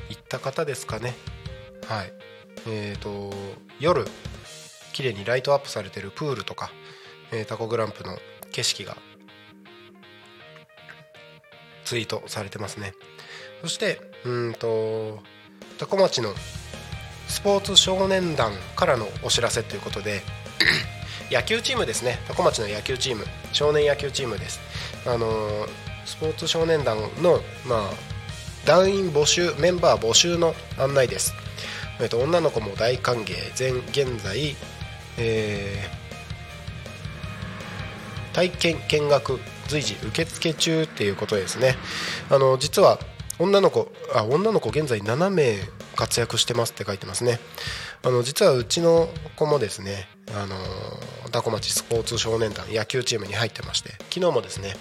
[0.09, 1.14] 行った方ですかね。
[1.87, 2.12] はい。
[2.69, 3.35] えっ、ー、と
[3.79, 4.07] 夜
[4.92, 6.71] 綺麗にライトアップされてるプールとか、
[7.33, 8.19] えー、タコグランプの
[8.51, 8.97] 景色が
[11.87, 12.92] ツイートされてますね。
[13.62, 15.22] そしてうんと
[15.79, 16.35] 多古町の
[17.29, 20.22] スポーツ少年団からのお知らせということで
[21.31, 22.18] 野球チームですね。
[22.29, 24.61] 多古町の野球チーム少年野球チームです。
[25.07, 25.66] あの
[26.05, 28.16] スポーツ少年団のまあ
[28.66, 31.33] 団員募集メンバー募集の案内です、
[32.01, 33.35] えっと、女の子も大歓迎。
[33.55, 34.57] 全現在、
[35.18, 41.76] えー、体験見学随時受付中っていうことですね。
[42.31, 42.98] あの実は
[43.38, 45.59] 女の子あ女の子現在7名
[45.94, 47.38] 活躍してますって書いてますね。
[48.02, 50.57] あの実はうちの子もですねあの
[51.33, 54.74] 多古町スポーツ少年団野球チームに入ってまして昨日もですね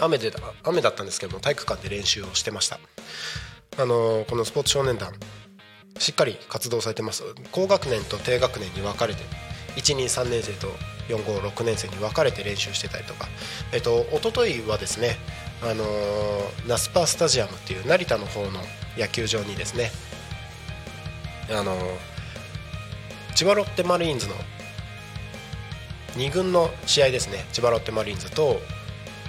[0.00, 0.32] 雨で
[0.64, 2.78] 雨だったんですけども体育館で練習をしてました。
[3.78, 5.12] あのこのスポーツ少年団
[5.98, 7.22] しっかり活動されてます。
[7.52, 9.22] 高学年と低学年に分かれて
[9.76, 10.68] 123年生と
[11.16, 13.28] 456年生に分かれて練習してたりとか、
[13.72, 15.16] えっと一昨日はですね、
[15.62, 15.84] あの、
[16.66, 18.60] ナスパースタジアムっていう成田の方の
[18.96, 19.90] 野球場にですね、
[21.50, 21.76] あの、
[23.34, 24.34] 千葉ロッテマリーンズの
[26.16, 27.46] 2軍の試合ですね。
[27.52, 28.60] 千葉ロッテマリーンズと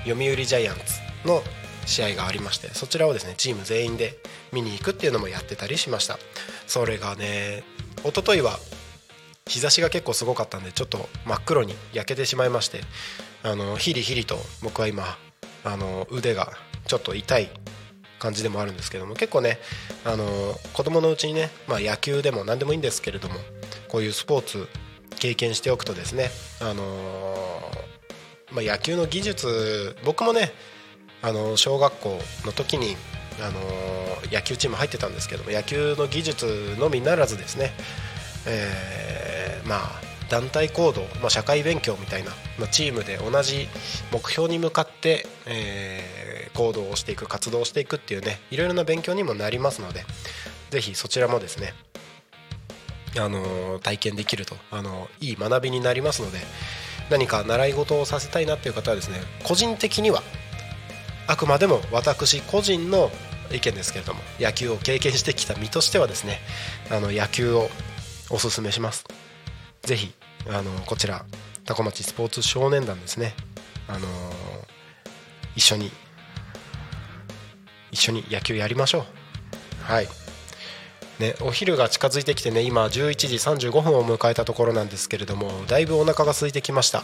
[0.06, 1.41] 読売ジャイアンツの
[1.86, 4.17] 試合がありましてそちらをですねチーム全員で
[4.52, 6.17] 見に行くっていうのもやってたりしました。
[6.67, 7.63] それがね
[8.04, 8.60] 一昨日は
[9.48, 12.82] 日差しが結構すごかったんでちょっと真っ黒に焼けてしまいまして
[13.44, 15.18] あのヒリヒリと僕は今
[15.64, 16.54] あの腕が
[16.88, 17.50] ちょっと痛い
[18.20, 19.60] 感じでもあるんですけども結構ね
[20.06, 20.26] あの
[20.74, 23.36] 子供のうちにね、まあ、野球でも何でもいいんですけれども
[23.90, 24.68] こういうスポーツ
[25.20, 26.30] 経験しておくとですね
[26.62, 27.34] あの
[28.54, 30.52] まあ、野球の技術僕もね
[31.24, 32.96] あの小学校の時に
[33.42, 33.60] あの
[34.32, 37.72] 野球チーム入ってたんですけども野球の技術のみならずですね、
[38.46, 43.68] えー、まあ団体行動、まあ、社会勉強みたいな、まあ、チームで同じ
[44.12, 50.06] 目標に向かって、えー、行動をしていく活動をしていくっていうねいろいろな勉強にもなりますので
[50.72, 51.74] ぜひそちらもですね
[53.20, 56.39] あの体験できるとあのいい学びになりますので
[57.12, 60.24] 何か習い事をさせたいなっていう方はですね個人的には
[61.28, 63.12] あくまでも私個人の
[63.52, 66.39] 意見ですけれども野球を経験してきた身としてはですね
[66.89, 67.70] あの野球を
[68.34, 69.06] おすすめします。
[69.84, 70.12] ぜひ
[70.50, 71.24] あのこちら
[71.66, 73.36] 多古町スポーツ少年団ですね。
[73.88, 74.08] あの
[75.56, 75.92] 一緒に
[77.92, 79.84] 一緒に野球やりましょう。
[79.84, 80.08] はい。
[81.20, 87.04] ね、お昼が近づいてきてね今11時35分を迎えたところなんですけれどもだいぶお腹が空いてきました。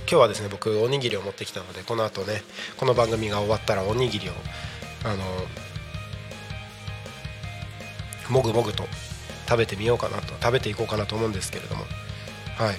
[0.00, 2.42] 今日はですね僕おにぎりを持ってきたのでこの後ね
[2.76, 4.32] この番組が終わったらおにぎりを
[5.04, 5.24] あの
[8.28, 8.84] もぐもぐと
[9.48, 11.84] 食べてみようかなと食べていこうかなと思うんですけれども。
[12.56, 12.74] はい。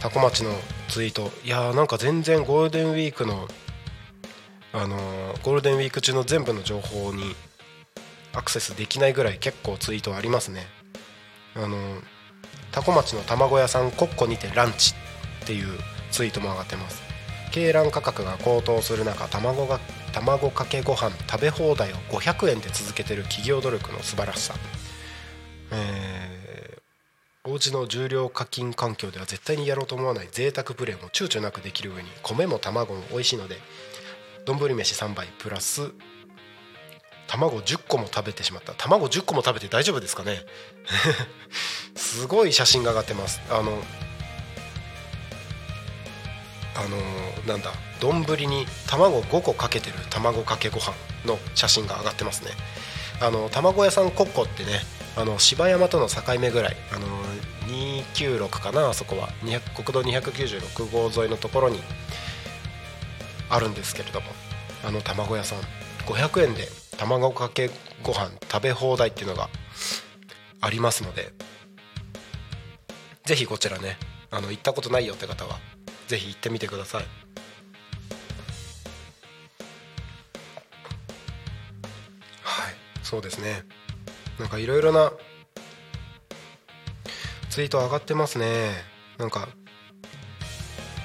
[0.00, 0.50] タコ町の
[0.88, 1.30] ツイート。
[1.44, 3.48] いやーなんか全然ゴールデンウィークの
[4.72, 7.34] あのー、ゴールデンウィーク中の全部の情報に
[8.34, 10.66] アクセスできないぐらい結構ツイートありますね。
[11.54, 12.00] あのー、
[12.72, 14.94] タコ町の卵屋さんコッコにてランチ
[15.44, 15.78] っていう
[16.10, 17.02] ツイートも上がってます。
[17.46, 19.80] 鶏卵価格が高騰する中卵が
[20.12, 24.54] 卵かけご飯食べ放題を500円で続けてる企業努力の素晴らしさ。
[25.72, 33.56] えー、お家の重量課金環境では絶対にやろうと思わない贅沢プレーも躊躇なくできる上に米も卵も美味しいので
[34.44, 35.92] 丼飯3杯プラス
[37.26, 38.72] 卵10個も食べてしまった。
[38.74, 40.42] 卵10個も食べて大丈夫ですかね？
[41.96, 43.40] すごい写真が上がってます。
[43.50, 43.82] あの
[46.76, 47.72] あのー、なんだ？
[48.00, 50.92] 丼に卵5個かけてる卵かけご飯
[51.24, 52.52] の写真が上がってますね。
[53.20, 54.80] あの卵屋さんコッコってね
[55.16, 57.06] あの芝山との境目ぐらいあの
[57.66, 59.30] 296かなあそこは。
[59.74, 61.80] 国道296号沿いのところに
[63.48, 64.26] あるんですけれども。
[64.84, 65.58] あの卵屋さん。
[66.06, 67.70] 500円で卵かけ
[68.02, 69.48] ご飯食べ放題っていうのが
[70.60, 71.32] ありますので。
[73.24, 73.98] ぜひこちらね
[74.30, 75.58] あの行ったことないよって方は
[76.06, 77.04] ぜひ行ってみてください。
[82.42, 82.74] はい。
[83.02, 83.64] そうですね。
[84.38, 85.12] なんかいろいろな
[87.50, 88.70] ツイート上がってますね。
[89.18, 89.48] なんか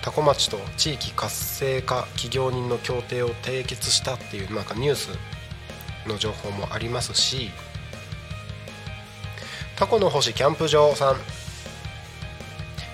[0.02, 5.10] 多古町と地域活性化企業人の協定を締結したっていうなんかニュース
[6.08, 7.52] の情報もありますし
[9.78, 11.16] タコの星キャンプ場さん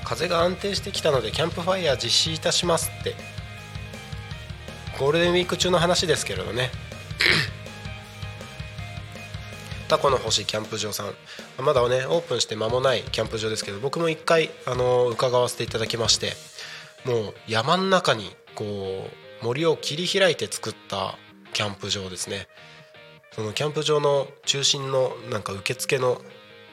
[0.03, 3.15] 風が安定してきたのでキャンプファイヤー実施いたしますって
[4.99, 6.71] ゴールデンウィーク中の話ですけれどね。
[9.87, 11.13] タコの星キャンプ場さん。
[11.63, 16.33] まだねオープンして間もないキャンプ場ですけど僕も1回あの伺わせていただきまして
[17.05, 19.07] もう山の中にこ
[19.41, 21.17] う森を切り開いて作った
[21.53, 22.47] キャンプ場ですね。
[23.31, 26.21] そのキャンプ場の中心のなんか受付の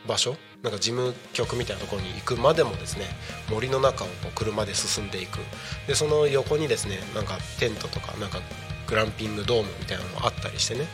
[0.08, 3.04] 場所なんか事務局みたいなところに行くまでもですね
[3.50, 5.38] 森の中を車で進んでいく。
[5.86, 8.38] でその横にですねなんかテントとかなんか
[8.86, 10.86] グランピングドームみたいなのもあったりしてね。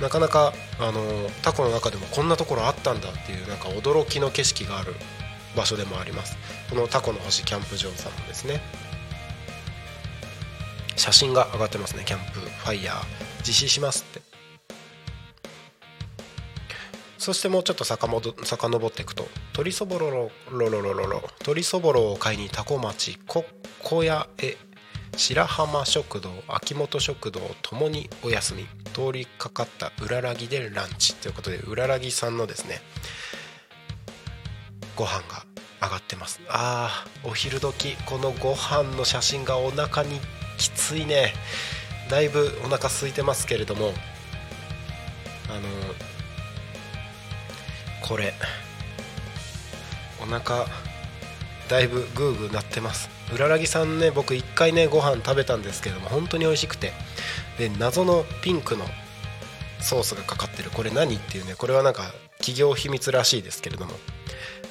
[0.00, 1.00] なかなかあの
[1.42, 4.94] タコの中でもこんなところあったんだっていうなんか驚きの景色がある
[5.56, 6.36] 場所でもあります。
[6.70, 8.60] このタコの星キャンプ場さんですね。
[10.96, 12.02] 写真が上がってますね。
[12.04, 13.04] キャンプファイヤー。
[13.46, 14.22] 実施しますって。
[17.18, 21.20] そしてもうちょっとさかもど遡っていくと鶏そぼろろろろろろろ。
[21.40, 23.44] 鶏そぼろを買いにタコ町こ
[23.82, 24.56] 小屋へ
[25.16, 32.80] 白浜食堂秋元食堂ともにお休み通りかかった浦らぎでランチということで浦らぎさんのですね
[34.96, 35.44] ご飯が
[35.82, 36.40] 上がってます。
[36.48, 40.20] あーお昼時このご飯の写真がお腹に
[40.56, 41.32] きついね。
[42.10, 43.92] だいぶお腹空いてますけれども
[45.48, 45.62] あの
[48.06, 48.34] これ
[50.22, 50.66] お腹
[51.68, 53.13] だいぶグーグーなってます。
[53.34, 56.92] 浦らぎさんね僕1回ねご飯食べたんですけども本当に美味しくて。
[57.58, 58.84] で謎のピンクの
[59.80, 60.70] ソースがかかってる。
[60.70, 63.92] これ何っていうねこれはなんか企業秘密らしいですけれども。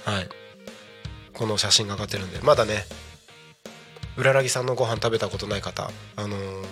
[0.05, 0.30] はい。
[1.34, 2.39] この写真が上がってるんで。
[2.39, 2.86] まだね
[4.18, 6.66] 浦ららぎさんのご飯食べたことない方あのー、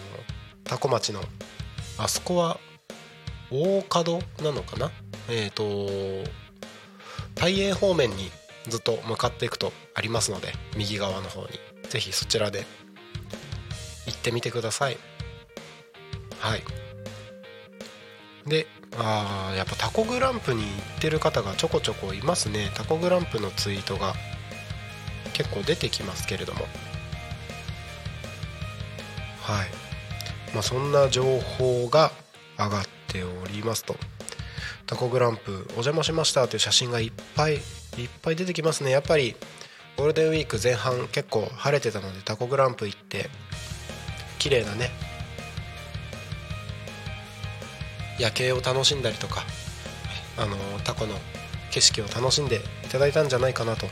[0.63, 1.21] 多古町の
[1.97, 2.59] あそこは
[3.49, 4.91] 大門なのかな？
[5.29, 6.29] えっ、ー、と
[7.35, 8.29] 大英方面に
[8.67, 11.70] ずっと向かっていくとありますので右側の方に。
[11.91, 12.65] 是非そちらで
[14.05, 14.97] 行ってみてください。
[16.39, 16.63] はい。
[18.47, 18.65] で
[18.97, 22.71] あやっぱタコグランプに行ってる方がちょこちょこいますね。
[22.75, 24.13] タコグランプのツイートが
[25.33, 26.61] 結構出てきますけれども。
[29.41, 29.67] はい。
[30.53, 32.13] まあそんな情報が
[32.57, 33.97] 上がっておりますと。
[34.85, 37.61] タコグランプお邪魔しましたという写真がいっぱいいっ
[38.21, 38.91] ぱい出てきますね。
[38.91, 39.35] やっぱり
[39.97, 43.29] ゴールデンウィーク前半結構晴れてたのでタコグランプ行って
[44.39, 44.89] 綺麗なね
[48.19, 49.43] 夜景を楽しんだりとか
[50.37, 51.13] あのタコの
[51.71, 53.85] 景色を楽しんでいただいたんじゃないかなと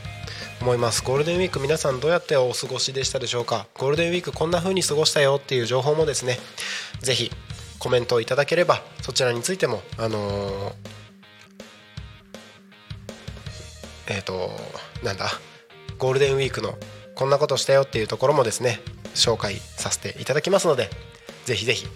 [0.60, 1.02] 思います。
[1.02, 3.66] ゴールデンウィーク皆さんどうやってお過ごしでしたでしょうか？
[3.78, 6.38] ゴールデンウィークこんな風に過ごしたよっていう情報もですね
[7.00, 7.30] 是非
[7.78, 10.72] コメントをいただければそちらについてもあのー、
[14.08, 14.50] えっ、ー、と
[15.02, 15.30] なんだ？
[16.00, 16.78] ゴールデンウィークの
[17.14, 18.80] こんなことしたよっていうところもですね
[19.14, 20.88] 紹介させていただきますので
[21.44, 21.86] ぜひぜひ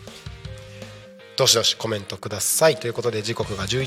[1.37, 2.77] どしどしコメントください。
[2.77, 3.87] ということで時刻が11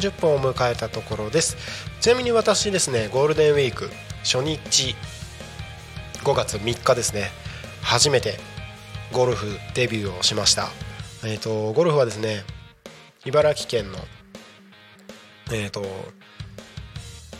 [0.00, 1.56] 時40分を迎えたところです。
[2.00, 3.88] ちなみに私ですねゴールデンウィーク
[4.24, 4.96] 初日
[6.24, 7.30] 5月3日ですね
[7.82, 8.38] 初めて
[9.12, 10.68] ゴルフデビューをしました。
[11.24, 12.42] えっ、ー、とゴルフはですね
[13.24, 13.98] 茨城県の
[15.52, 15.84] えっ、ー、と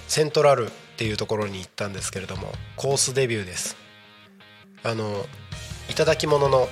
[0.07, 3.77] セントラルっていうところに行ったんですけれどもコースデビューです。
[4.83, 5.25] あの
[5.89, 6.67] いただき物の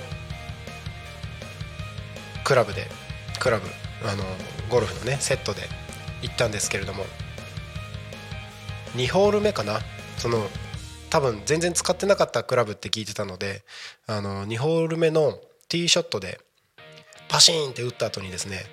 [2.43, 2.87] クラブで
[3.39, 3.65] クラブ
[4.05, 4.25] あの
[4.69, 5.61] ゴルフのねセットで
[6.23, 7.05] 行ったんですけれども
[8.97, 9.79] 2ホール目かな？
[10.17, 10.45] その
[11.09, 13.63] 多分全然使ってなかったクラブって聞いてたので
[14.07, 16.41] あの2ホール目のティーショットで
[17.29, 18.65] パシーンって打った後にですね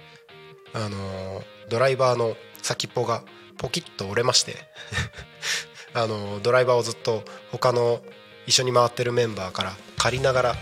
[0.72, 3.22] あのドライバーの先っぽが
[3.58, 4.56] ポキッと折れまして。
[5.96, 8.02] あのドライバーをずっと他の
[8.46, 10.56] 一緒に回ってるメンバーから借りながら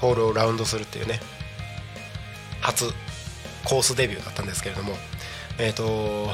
[0.00, 1.20] ホールをラウンドするっていうね。
[2.60, 2.92] 初
[3.64, 4.96] コースデビューだったんですけれども。
[5.58, 6.32] えっ、ー、と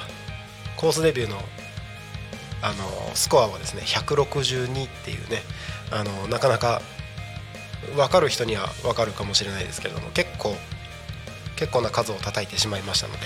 [0.76, 1.43] コースデビューの
[2.61, 5.43] あのスコアはですね162っていうね。
[5.91, 6.82] あのなかなか
[7.95, 10.57] 分かる人には分かるかもしれないですけれども結構
[11.57, 13.20] 結構な数を叩いてしまいましたので、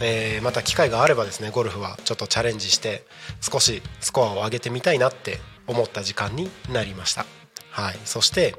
[0.00, 3.04] えー、また機会があればですねゴルフはちょっとチャレンジして
[3.40, 7.26] 少しスコアを上げてみたいなって思った時間になりました。
[7.70, 8.54] はい、そして、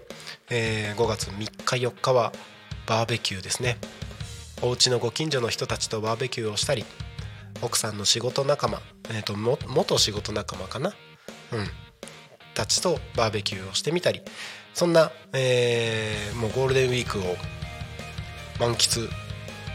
[0.49, 1.47] えー、5月3日
[1.87, 2.31] 4日は
[2.87, 3.77] バーベキューですね。
[4.61, 6.83] お家のご近所の人たちとバーベキューをしたり
[7.61, 10.93] 奥さんの仕事仲間、えーと、元仕事仲間かな？
[11.53, 11.67] うん。
[12.53, 14.21] たちとバーベキューをしてみたり
[14.73, 17.37] そんな、えー、もうゴールデンウィークを
[18.59, 19.07] 満喫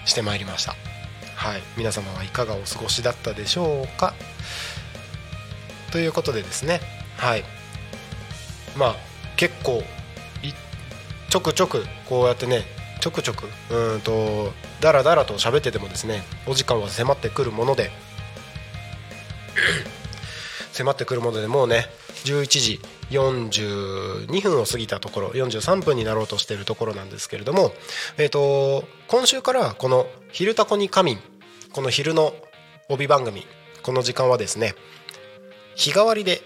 [0.05, 0.75] してまいりました。
[1.35, 1.63] はい。
[1.77, 4.15] 皆様はいかがお過ごしだったでしょうか？
[5.93, 6.81] ということでですね。
[7.17, 7.45] はい。
[8.77, 8.97] まあ
[9.37, 9.83] 結構
[11.31, 12.63] ちょくちょくこうやってね
[13.01, 17.91] ちょくちょくうんとだらだらと喋っててもですねお時間は迫ってくるもので
[20.73, 21.89] 迫ってくるものでもうね
[22.25, 22.81] 11時
[23.11, 27.73] 42分を過ぎたところ43分になろうとしているところなんですけれども、
[28.19, 31.19] えーと、今週からこの「昼タコに仮眠」
[31.73, 32.35] この昼の
[32.89, 33.47] 帯番組
[33.83, 34.75] この時間はですね
[35.75, 36.43] 日替わりで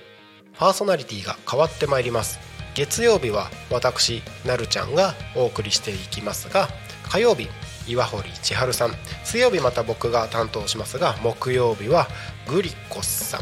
[0.56, 2.38] パーソナリティが変わってまいります。
[2.74, 6.68] 月曜日は私なるちゃんがお送りしていきますが
[7.02, 7.48] 火曜日
[7.88, 8.92] 岩堀千春さん
[9.24, 12.06] 水曜日また僕が担当しますが木曜日は
[12.46, 13.40] グリコさん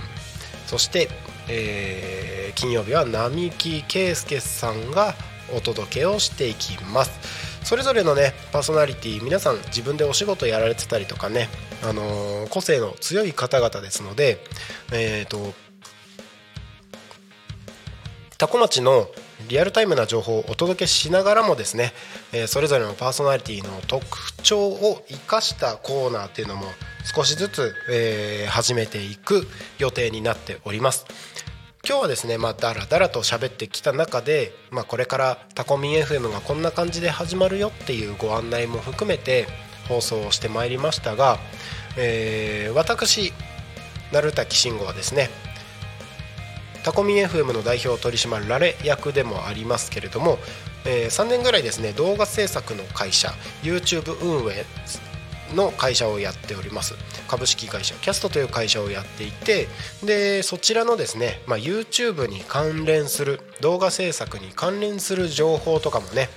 [0.67, 1.09] そして、
[1.49, 5.15] えー、金曜日は並木圭介さんが
[5.57, 7.47] お届けをしていきます。
[7.65, 11.49] それぞれのねパーソナリティ皆さん自分でお仕事やられてたりとかね、
[11.83, 14.39] あのー、個性の強い方々ですので
[14.93, 15.53] えっ、ー、と
[18.39, 19.09] 多古町の
[19.49, 21.93] リアルタイムな情報をお届けしながらもですね、
[22.33, 24.05] え、それぞれのパーソナリティの特
[24.43, 26.67] 徴を生かしたコーナーっていうのも
[27.15, 29.47] 少しずつ、えー、始めていく
[29.79, 31.07] 予定になっております。
[31.89, 39.47] 今日はですねまあだらだらと喋ってきた中で、まあ、これからタコミン FM がこんな感じで始まるよっていうご案内も含めて
[39.89, 41.39] 放送をしてまいりましたが、
[41.97, 43.33] えー、私
[44.11, 45.31] 鳴滝慎吾はですね
[46.83, 50.39] タコミン FM の代表取締られ役でもありますけれども、
[50.85, 53.29] えー、3年ぐらいですね動画制作の会社
[53.63, 54.65] YouTube 運営
[55.55, 56.95] の会社をやっております。
[57.27, 59.69] 株式会社キャストという会社をやっていて
[60.05, 66.29] でそちらのですね、まあ、YouTube に関連する動画制作に関連する情報とかもね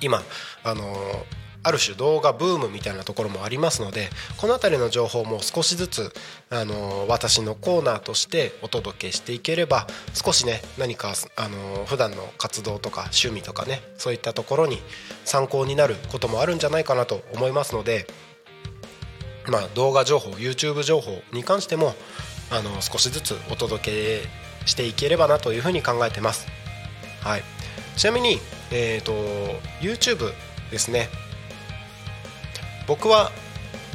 [0.00, 0.22] 今
[0.64, 6.12] あのーある種動画ブームみたいなところもありますのでこの辺りの情報も少しずつ
[6.50, 14.78] あの私のコーナーとしてお届けしていければ少しね何かあの普段の活動とか趣味とかねそういったところに
[15.24, 18.06] 参考になることもあるんじゃないかなと思いますので
[19.48, 21.94] まあ動画情報 YouTube 情報に関しても
[22.50, 26.46] あの少しずつお届けしていければなというふうに考えてます。
[27.22, 27.42] はい、
[27.96, 28.38] ちなみに、
[28.70, 29.12] えーと
[29.80, 30.32] YouTube
[30.70, 31.08] ですね
[32.86, 33.30] 僕は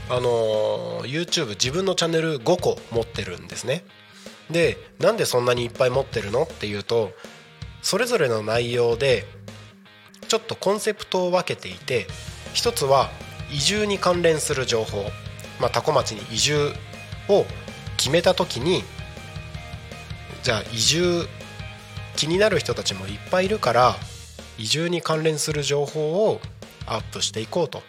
[0.09, 3.83] あの YouTube 自分のチャンネル5個持ってるんですね。
[4.49, 7.11] でなんでそんなにいっぱい持ってるのっていうと
[7.83, 9.25] それぞれの内容で
[10.27, 12.07] ちょっとコンセプトを分けていて
[12.53, 13.09] 一つは
[13.51, 15.03] 移住に関連する情報、
[15.59, 16.71] まあ、多古町に移住
[17.27, 17.45] を
[17.97, 18.83] 決めた時に
[20.41, 21.27] じゃあ移住
[22.15, 23.95] 気になる人たちもいっぱいいるから
[24.57, 26.41] 移住に関連する情報を
[26.85, 27.83] アップしていこうと。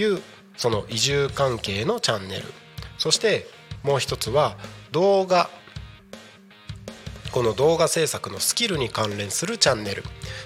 [0.00, 0.22] いう
[0.56, 2.44] その移住関係のチャンネル。
[2.98, 3.46] そして
[3.82, 4.56] もう一つは
[4.92, 5.50] 動画。
[7.32, 10.02] この動画制作のスキルに関連するチャンネル。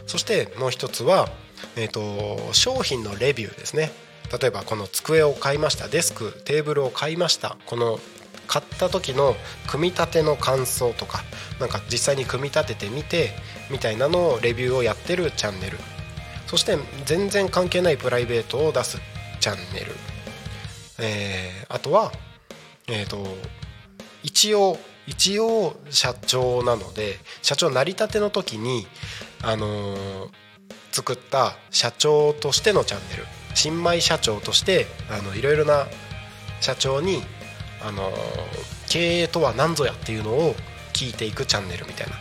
[0.06, 1.30] そしてもう一つは、
[1.76, 3.90] えーと、商品のレビューですね。
[4.38, 5.88] 例えばこの机を買いました。
[5.88, 7.56] デスクテーブルを買いました。
[7.66, 7.98] この
[8.46, 9.34] 買った時の
[9.66, 11.24] 組み立ての感想とか
[11.58, 13.30] なんか実際に組み立ててみて
[13.70, 15.78] みたいなのをレビューをやってるチャンネル。
[16.46, 16.76] そして
[17.06, 18.98] 全然関係ないプライベートを出す。
[19.40, 19.92] チャンネル、
[21.00, 22.12] えー、あとは
[22.88, 23.26] えっ、ー、と
[24.22, 28.86] 一応一応社長なので社長成り立ての時に
[29.42, 30.30] あのー、
[30.92, 33.24] 作った社長としてのチャンネル。
[33.54, 35.86] 新米社長としてあのいろいろな
[36.60, 37.22] 社長に
[37.82, 38.10] あの
[38.88, 40.54] 経営とは何ぞやっていうのを
[40.92, 42.14] 聞いていくチャンネルみたいな。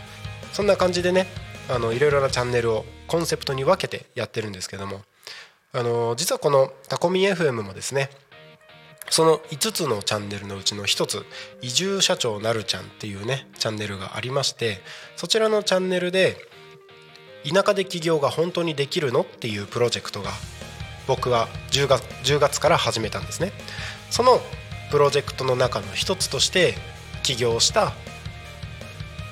[0.52, 1.26] そんな感じでね
[1.68, 5.02] あのいろいろなチャンネルをコンセプトに分けてやってるんですけども。
[5.74, 8.08] あの実はこのタコミ FM もですね
[9.10, 11.24] その5つのチャンネルのうちの1つ
[11.62, 14.78] 移住社長なるちゃんっていうねチャンネルがありまして
[15.16, 16.36] そちらのチャンネルで
[17.46, 20.30] 田舎で起業が本当にできるのっていうプロジェクトが
[21.06, 23.52] 僕は10月 ,10 月から始めたんですね。
[24.10, 24.40] その
[24.90, 26.74] プロジェクトの中の一つとして
[27.22, 27.92] 起業した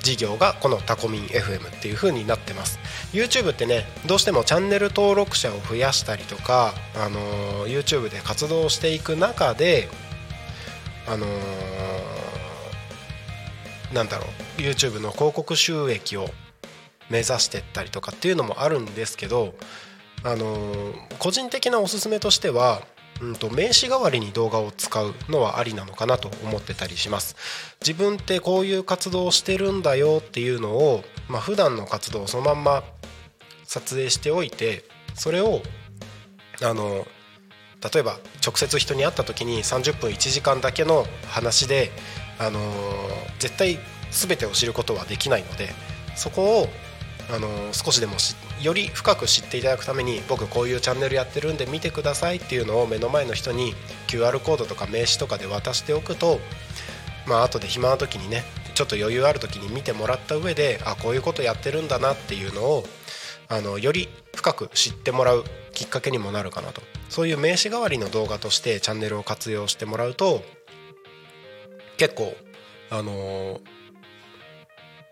[0.03, 2.78] 事業がこのタコミン FM っていう風になってます。
[3.12, 9.88] YouTube ってねどうしてもチャンネル登録者を増やしたりとか、あの、YouTube で活動していく中で
[11.06, 11.30] あのー、
[13.94, 14.24] なんだろ
[14.58, 16.26] う YouTube の広告収益を
[17.10, 19.54] 目指してったりとかっていうのもあるんですけど、
[20.24, 22.82] あの、個人的なおすすめとしては
[23.20, 27.36] うんと名刺代わりに動画を使うのはありなのかなと思ってたりします。
[27.80, 32.84] 自分ってこういう活動をしてるんだよっていうのを、まあ、普段の活動をそのまんま
[33.72, 35.62] 撮影しておいてそれを
[36.62, 37.06] あの
[37.94, 41.90] 例えば直接人に会った時に30分1時間だけの話で
[42.38, 42.60] あの
[43.38, 43.78] 絶対
[44.10, 45.70] 全てを知ることはできないので
[46.16, 46.68] そこを
[47.34, 48.16] あの少しでも
[48.60, 53.72] より深く知っていただくために僕こういうチャンネルやってるんで見てくださいっていうのを目の前の人に
[54.06, 56.40] QR コードとか名刺とかで渡しておくと
[57.26, 58.42] まあ後で暇な時にね
[58.74, 62.84] ちょっと余裕ある時に見てもらった上であこういうことやってるんだなっていうのを
[63.53, 65.44] あのより深く知ってもらう
[65.74, 66.80] きっかけにもなるかなと。
[67.11, 70.42] そういう名刺代わりの動画としてチャンネルを活用してもらうと
[71.98, 72.34] 結構
[72.88, 73.61] あの、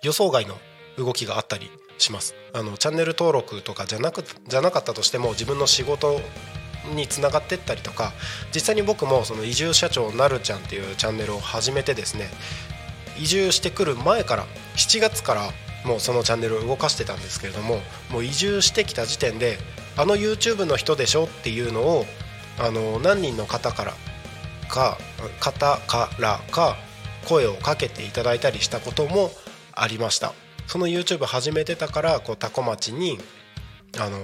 [0.02, 0.56] 予想外の
[0.96, 2.34] 動きがあったりします。
[2.54, 6.18] あのチャンネル登録とかじゃなくじゃなかったとしても自分の仕事
[6.94, 8.14] につながってったりとか
[8.54, 12.30] 実際に僕もその移住社長なるちゃんっていうチャンネルを始めてですね
[13.18, 15.50] 移住してくる前から7月から
[15.84, 19.58] もうそのチャンネルを動かしてたんですけれどももう移住してきた時点で
[19.96, 22.04] あの YouTube の人でしょっていうのを
[22.58, 23.94] あの何人の方から
[24.68, 24.98] か
[25.40, 26.76] 方からか
[27.26, 29.30] 声をかけていただいたりしたことも
[29.72, 30.32] ありました。
[30.66, 33.18] その YouTube 始めてたからこうタコ町に
[33.98, 34.18] あの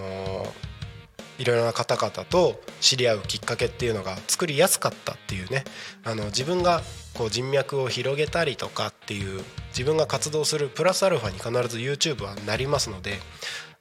[1.38, 5.64] ー、いろいろな方々と知り合うきっかけっていうのが作りやすかったっていうね
[6.04, 6.82] あの自分が
[7.14, 9.42] こう人脈を広げたりとかっていう
[9.76, 13.18] 自分が活動するプラスアルファに必ず YouTube はなりますので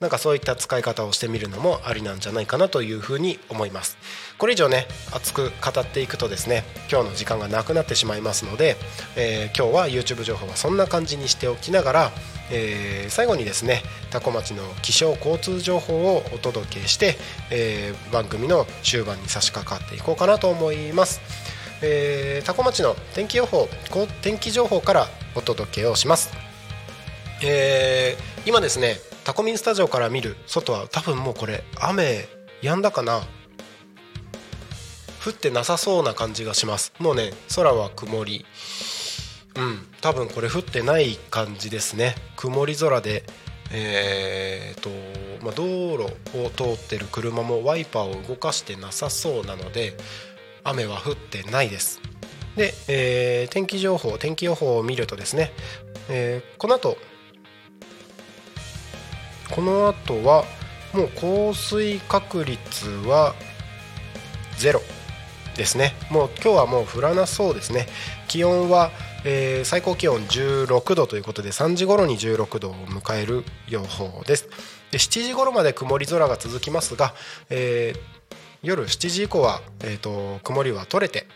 [0.01, 3.97] なんかそういった使い方をしてみるのもありなんじゃないかなというふうに思います。
[4.37, 8.75] これ以上ね熱く語っていくとですね今日の時間がなくなってしまいますので、
[9.15, 12.11] えー、今日は YouTube 情報はそんな感じにしておきながら、
[12.51, 17.15] えー、最後にですね多古町の気象交通情報をお届けして、
[17.49, 21.44] えー、番組の終盤に差し掛かっていこうかなと思います。
[21.81, 23.67] えー、多古町の天気予報
[24.21, 26.31] 天気情報からお届けをします、
[27.43, 28.95] えー、今ですね
[29.25, 32.27] タコミンスタジオから見る外は多分もうこれ雨
[32.61, 33.21] 止んだかな。
[35.25, 36.93] 降ってなさそうな感じがします。
[36.99, 38.45] もうね空は曇り。
[39.55, 42.15] うん多分これ降ってない感じですね。
[42.35, 43.23] 曇り空で
[43.71, 44.89] えーと
[45.43, 46.03] まあ、道路
[46.37, 49.97] を通ってる車もワイパーを動かしてなさそうなので
[50.65, 52.01] 雨は降ってないです。
[52.57, 55.51] で、えー、天気情報天気予報を見るとですね、
[56.09, 56.97] えー、この後
[59.53, 60.43] この後は
[60.93, 63.35] もう降水確率は
[64.57, 64.81] ゼロ
[65.55, 65.93] ですね。
[66.09, 67.87] もう今日はもう降らなそうですね。
[68.27, 68.91] 気温は、
[69.23, 74.47] えー、最高気温16度ということで3時頃に16度を迎える予報です。
[74.91, 77.13] で7時頃まで曇り空が続きますが、
[77.49, 78.14] えー、
[78.65, 81.27] 夜7時以降は、えーと、曇りは取れて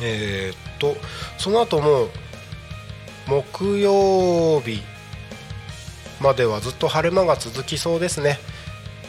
[0.00, 0.94] えー、と
[1.38, 2.08] その後も
[3.26, 4.82] 木曜日
[6.20, 8.38] まではずっと晴れ間が続きそうですね。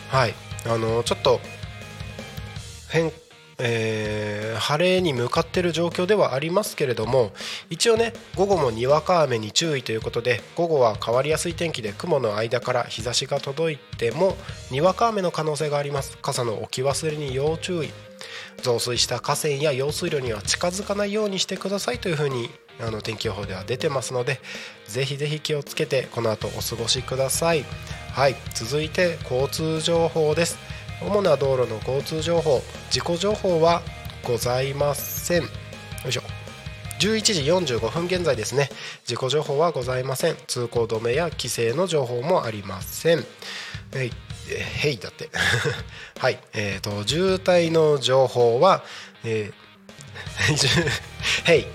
[0.09, 0.33] はい。
[0.65, 1.39] あのちょっと
[2.89, 3.11] 変
[3.59, 7.31] えー、晴れに向かっている状況ではありますけれども
[7.69, 14.35] 一応ね午後もにわか雨に注意ということで午後は変わりやすい天気で雲の間から日差しが届いても
[14.69, 16.17] にわか雨の可能性があります。
[16.21, 17.89] 傘の置き忘れに要注意。
[18.63, 22.49] 増水した河川や用水路には近づかないようにしてくださいというふうに
[22.79, 24.39] あの天気予報では出てますので
[24.87, 27.63] ぜひぜひ気をつけてこの後お過ごしください。
[28.11, 30.57] はい続いて交通情報です。
[31.01, 33.81] 主な道路の交通情報事故情報は
[34.23, 35.43] ございません。
[35.43, 35.47] よ
[36.07, 36.21] いしょ。
[36.99, 38.69] 11時45分現在ですね。
[39.05, 40.35] 事故情報はございません。
[40.47, 43.23] 通行止めや規制の情報もありません。
[43.95, 44.11] えい
[44.83, 45.29] へいだって。
[46.17, 46.39] はい。
[46.53, 48.83] えーと、と渋滞の情報は、
[49.23, 49.67] えー、
[51.51, 51.65] へい。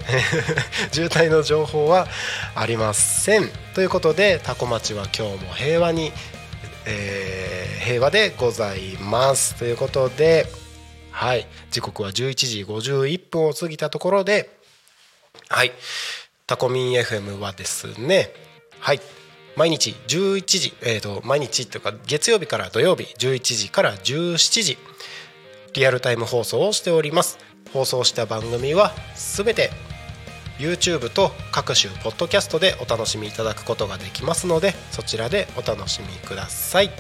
[0.91, 2.09] 渋滞の情報は
[2.55, 3.49] ありません。
[3.75, 6.13] ということでタコ町は今日も平和に
[6.87, 10.47] えー、平和でございますということで
[11.11, 14.51] はい時刻は11時51分を過ぎたところで
[15.49, 15.73] はい
[16.47, 18.31] タコミン FM はですね
[18.81, 19.01] はい
[19.57, 24.79] 毎日11時、えーと、毎日というか月曜日から土曜日11時から17時
[25.75, 27.39] リアルタイム放送をしております。
[27.73, 29.71] 放送した番組はすべて
[30.63, 36.91] YouTube と各種ポッドキャストでお楽しみいただくことができますのでそちらでお楽しみください。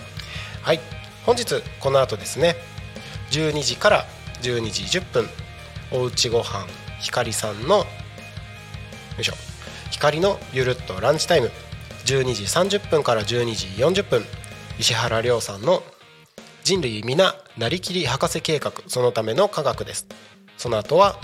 [0.63, 0.81] はい。
[1.25, 2.57] 本日この後ですね。
[3.31, 4.05] 12時から
[4.43, 5.27] 12時10分
[5.93, 6.67] おうちごはん
[7.01, 7.85] ひかりさんのよ
[9.21, 9.35] いしょ。
[9.93, 11.51] 光のゆるっとランチタイム。
[12.05, 12.43] 12時
[12.79, 13.67] 30分から12時
[14.03, 14.25] 40分
[14.81, 15.85] 石原亮さんの
[16.65, 18.73] 人類皆なりきり博士計画。
[18.89, 20.09] そのための科学です。
[20.59, 21.17] その後は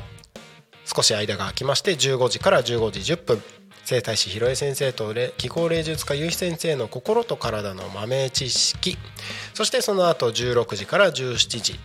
[0.94, 3.42] 少し間が空きまして15時から15時10分。
[3.84, 8.96] 整体師広江先生と気候霊術家ゆうひ先生の心と体の豆知識。
[9.52, 11.78] そしてその後16時から17時。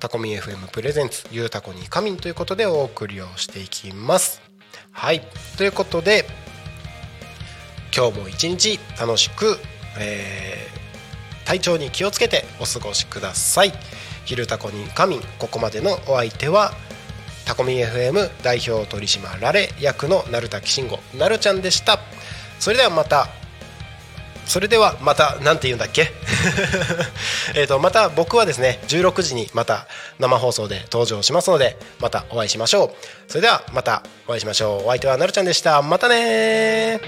[0.00, 4.42] タコミ FM プレゼンツゆうたこに仮眠ということでお送りをしていきます。
[4.92, 5.22] はい。
[5.56, 6.26] ということで
[7.96, 9.56] 今日も一日楽しく、
[9.98, 13.72] えー、体調に気をつけてお過ごしください。
[14.26, 16.72] 昼タコに仮眠ここまでのお相手は
[17.46, 21.98] タコミ FM 代表取締られ役の鳴滝慎吾なるちゃんでした。
[22.60, 23.28] それではまた
[24.46, 26.10] それではまた何て言うんだっけ？
[27.56, 29.86] えとまた僕はですね16時にまた
[30.18, 33.30] 生放送で登場しますのでまたお会いしましょう。
[33.30, 34.86] それではまたお会いしましょう。
[34.86, 35.80] お相手はなるちゃんでした。
[35.82, 37.00] またね